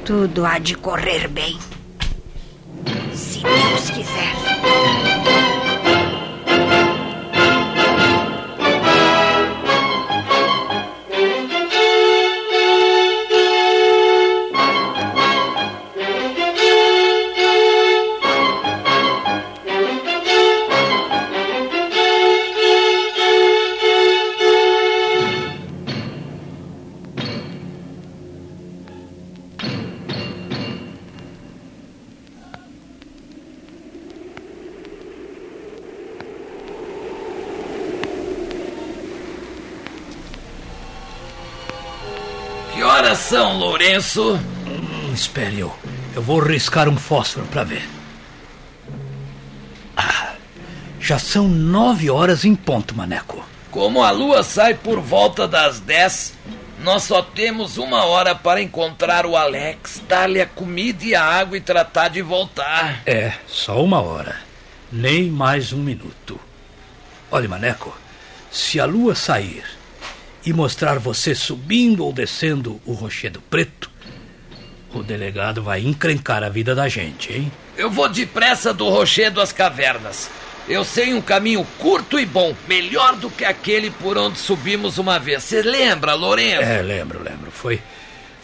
Tudo 0.05 0.45
há 0.45 0.59
de 0.59 0.77
correr 0.77 1.27
bem. 1.27 1.59
Se 3.13 3.41
Deus 3.41 3.91
quiser. 3.91 5.16
Lourenço? 43.87 44.33
Hum, 44.67 45.13
espere, 45.15 45.61
eu, 45.61 45.73
eu 46.13 46.21
vou 46.21 46.41
riscar 46.41 46.89
um 46.89 46.97
fósforo 46.97 47.47
para 47.47 47.63
ver. 47.63 47.89
Ah, 49.97 50.35
já 50.99 51.21
são 51.21 51.47
nove 51.47 52.11
horas 52.11 52.45
em 52.45 52.57
ponto, 52.57 52.97
Maneco. 52.97 53.47
Como 53.71 54.03
a 54.03 54.11
lua 54.11 54.43
sai 54.43 54.75
por 54.75 54.99
volta 54.99 55.47
das 55.47 55.79
10, 55.79 56.35
nós 56.81 57.05
só 57.05 57.23
temos 57.23 57.79
uma 57.79 58.05
hora 58.07 58.35
para 58.35 58.61
encontrar 58.61 59.25
o 59.25 59.37
Alex, 59.37 60.03
dar-lhe 60.09 60.41
a 60.41 60.47
comida 60.47 61.05
e 61.05 61.15
a 61.15 61.23
água 61.23 61.57
e 61.57 61.61
tratar 61.61 62.09
de 62.09 62.23
voltar. 62.23 63.03
É, 63.07 63.35
só 63.47 63.81
uma 63.81 64.01
hora. 64.01 64.41
Nem 64.91 65.31
mais 65.31 65.73
um 65.73 65.79
minuto. 65.79 66.41
Olhe, 67.31 67.47
Maneco, 67.47 67.97
se 68.51 68.81
a 68.81 68.85
lua 68.85 69.15
sair 69.15 69.63
e 70.47 70.53
mostrar 70.53 71.01
você 71.01 71.35
subindo 71.35 72.05
ou 72.05 72.13
descendo 72.13 72.81
o 72.87 72.93
rochedo 72.93 73.43
preto, 73.51 73.91
o 74.95 75.03
delegado 75.03 75.61
vai 75.61 75.81
encrencar 75.81 76.45
a 76.45 76.49
vida 76.49 76.73
da 76.73 76.89
gente, 76.89 77.33
hein? 77.33 77.53
Eu 77.77 77.91
vou 77.91 78.09
depressa 78.09 78.73
do 78.73 78.89
rochedo 78.89 79.41
às 79.41 79.53
cavernas. 79.53 80.31
Eu 80.69 80.85
sei 80.85 81.13
um 81.13 81.21
caminho 81.21 81.67
curto 81.79 82.19
e 82.19 82.25
bom, 82.25 82.55
melhor 82.69 83.17
do 83.17 83.29
que 83.29 83.45
aquele 83.45 83.91
por 83.91 84.17
onde 84.17 84.39
subimos 84.39 84.99
uma 84.99 85.19
vez. 85.19 85.43
Você 85.43 85.63
lembra, 85.63 86.15
Lourenço? 86.15 86.63
É, 86.63 86.81
lembro, 86.81 87.23
lembro. 87.23 87.51
Foi, 87.51 87.81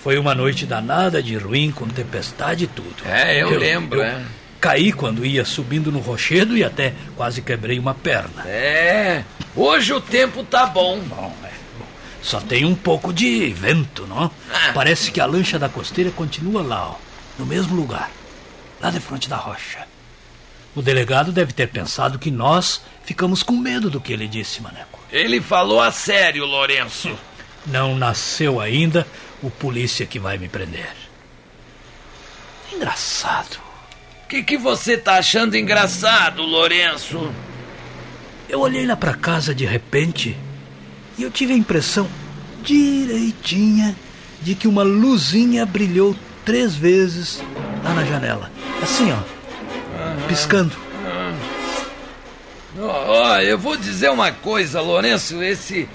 foi 0.03 0.19
uma 0.19 0.35
noite 0.35 0.67
danada 0.67 1.23
de 1.23 1.37
ruim, 1.37 1.71
com 1.71 1.87
tempestade 1.87 2.65
e 2.65 2.67
tudo. 2.67 2.97
É, 3.07 3.43
eu, 3.43 3.57
lembro, 3.59 4.01
eu 4.01 4.05
é. 4.05 4.23
Caí 4.61 4.93
quando 4.93 5.25
ia 5.25 5.45
subindo 5.45 5.91
no 5.91 6.01
rochedo 6.01 6.57
e 6.57 6.63
até 6.63 6.95
quase 7.17 7.43
quebrei 7.43 7.79
uma 7.79 7.95
perna. 7.95 8.47
É, 8.47 9.25
hoje 9.57 9.93
o 9.93 10.01
tempo 10.01 10.45
tá 10.45 10.67
bom. 10.67 11.01
Bom, 11.01 11.35
é. 11.45 11.52
Só 12.23 12.41
tem 12.41 12.65
um 12.65 12.75
pouco 12.75 13.13
de 13.13 13.53
vento, 13.53 14.07
não? 14.07 14.31
Ah. 14.51 14.73
Parece 14.73 15.11
que 15.11 15.21
a 15.21 15.27
lancha 15.27 15.59
da 15.59 15.69
costeira 15.69 16.11
continua 16.13 16.63
lá, 16.63 16.91
ó, 16.91 16.95
no 17.37 17.45
mesmo 17.45 17.75
lugar, 17.75 18.11
lá 18.81 18.91
de 18.91 19.01
frente 19.01 19.29
da 19.29 19.37
rocha. 19.37 19.87
O 20.75 20.81
delegado 20.81 21.33
deve 21.33 21.53
ter 21.53 21.69
pensado 21.69 22.19
que 22.19 22.31
nós 22.31 22.81
ficamos 23.05 23.43
com 23.43 23.53
medo 23.53 23.91
do 23.91 24.01
que 24.01 24.13
ele 24.13 24.29
disse, 24.29 24.63
Maneco. 24.63 25.01
Ele 25.11 25.41
falou 25.41 25.83
a 25.83 25.91
sério, 25.91 26.47
Lourenço. 26.47 27.11
Não 27.67 27.97
nasceu 27.97 28.61
ainda 28.61 29.07
o 29.43 29.51
polícia 29.51 30.07
que 30.07 30.19
vai 30.19 30.39
me 30.39 30.49
prender. 30.49 30.91
Engraçado. 32.73 33.59
O 34.25 34.29
que, 34.29 34.43
que 34.43 34.57
você 34.57 34.97
tá 34.97 35.17
achando 35.17 35.57
engraçado, 35.57 36.43
Lourenço? 36.43 37.31
Eu 38.49 38.61
olhei 38.61 38.87
lá 38.87 38.97
pra 38.97 39.13
casa 39.13 39.55
de 39.55 39.67
repente 39.67 40.37
e 41.19 41.23
eu 41.23 41.31
tive 41.31 41.53
a 41.53 41.57
impressão 41.57 42.09
direitinha 42.63 43.95
de 44.41 44.55
que 44.55 44.67
uma 44.69 44.83
luzinha 44.83 45.65
brilhou 45.67 46.15
três 46.45 46.75
vezes 46.75 47.43
lá 47.85 47.95
na 47.95 48.05
janela. 48.05 48.51
Assim, 48.83 49.13
ó. 49.13 49.19
Piscando. 50.27 50.73
Ó, 52.79 52.87
ó, 52.87 53.39
eu 53.41 53.59
vou 53.59 53.77
dizer 53.77 54.11
uma 54.11 54.33
coisa, 54.33 54.81
Lourenço, 54.81 55.43
esse. 55.43 55.89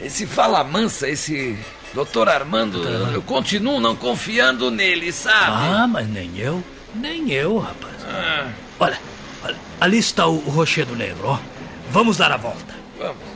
Esse 0.00 0.26
fala 0.26 0.62
mansa, 0.64 1.08
esse. 1.08 1.58
Doutor 1.92 2.28
Armando, 2.28 2.84
eu 3.12 3.20
continuo 3.20 3.80
não 3.80 3.96
confiando 3.96 4.70
nele, 4.70 5.10
sabe? 5.10 5.46
Ah, 5.74 5.88
mas 5.88 6.08
nem 6.08 6.30
eu, 6.38 6.62
nem 6.94 7.32
eu, 7.32 7.58
rapaz. 7.58 7.94
Ah, 8.08 8.46
Olha, 8.78 8.96
olha, 9.44 9.56
ali 9.80 9.98
está 9.98 10.24
o, 10.28 10.36
o 10.36 10.50
rochedo 10.50 10.94
negro, 10.94 11.26
ó. 11.26 11.38
Vamos 11.90 12.16
dar 12.16 12.30
a 12.30 12.36
volta. 12.36 12.76
vamos. 12.96 13.29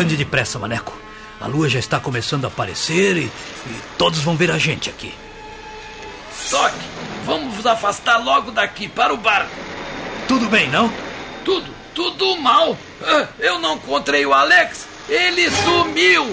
Ande 0.00 0.16
depressa, 0.16 0.58
Maneco. 0.58 0.96
A 1.38 1.46
lua 1.46 1.68
já 1.68 1.78
está 1.78 2.00
começando 2.00 2.46
a 2.46 2.48
aparecer 2.48 3.18
e, 3.18 3.24
e 3.24 3.80
todos 3.98 4.20
vão 4.20 4.34
ver 4.34 4.50
a 4.50 4.56
gente 4.56 4.88
aqui. 4.88 5.14
Toque, 6.50 6.74
vamos 7.26 7.54
nos 7.56 7.66
afastar 7.66 8.16
logo 8.16 8.50
daqui 8.50 8.88
para 8.88 9.12
o 9.12 9.18
barco. 9.18 9.50
Tudo 10.26 10.46
bem, 10.48 10.70
não? 10.70 10.90
Tudo, 11.44 11.70
tudo 11.94 12.34
mal. 12.38 12.78
Ah, 13.02 13.26
Eu 13.38 13.58
não 13.58 13.74
encontrei 13.74 14.24
o 14.24 14.32
Alex. 14.32 14.86
Ele 15.06 15.50
sumiu. 15.50 16.32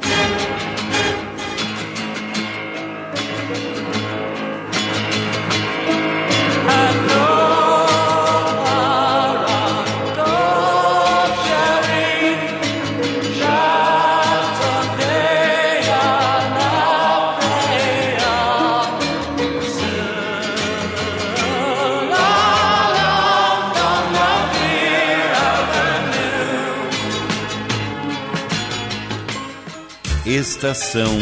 Estação 30.57 31.19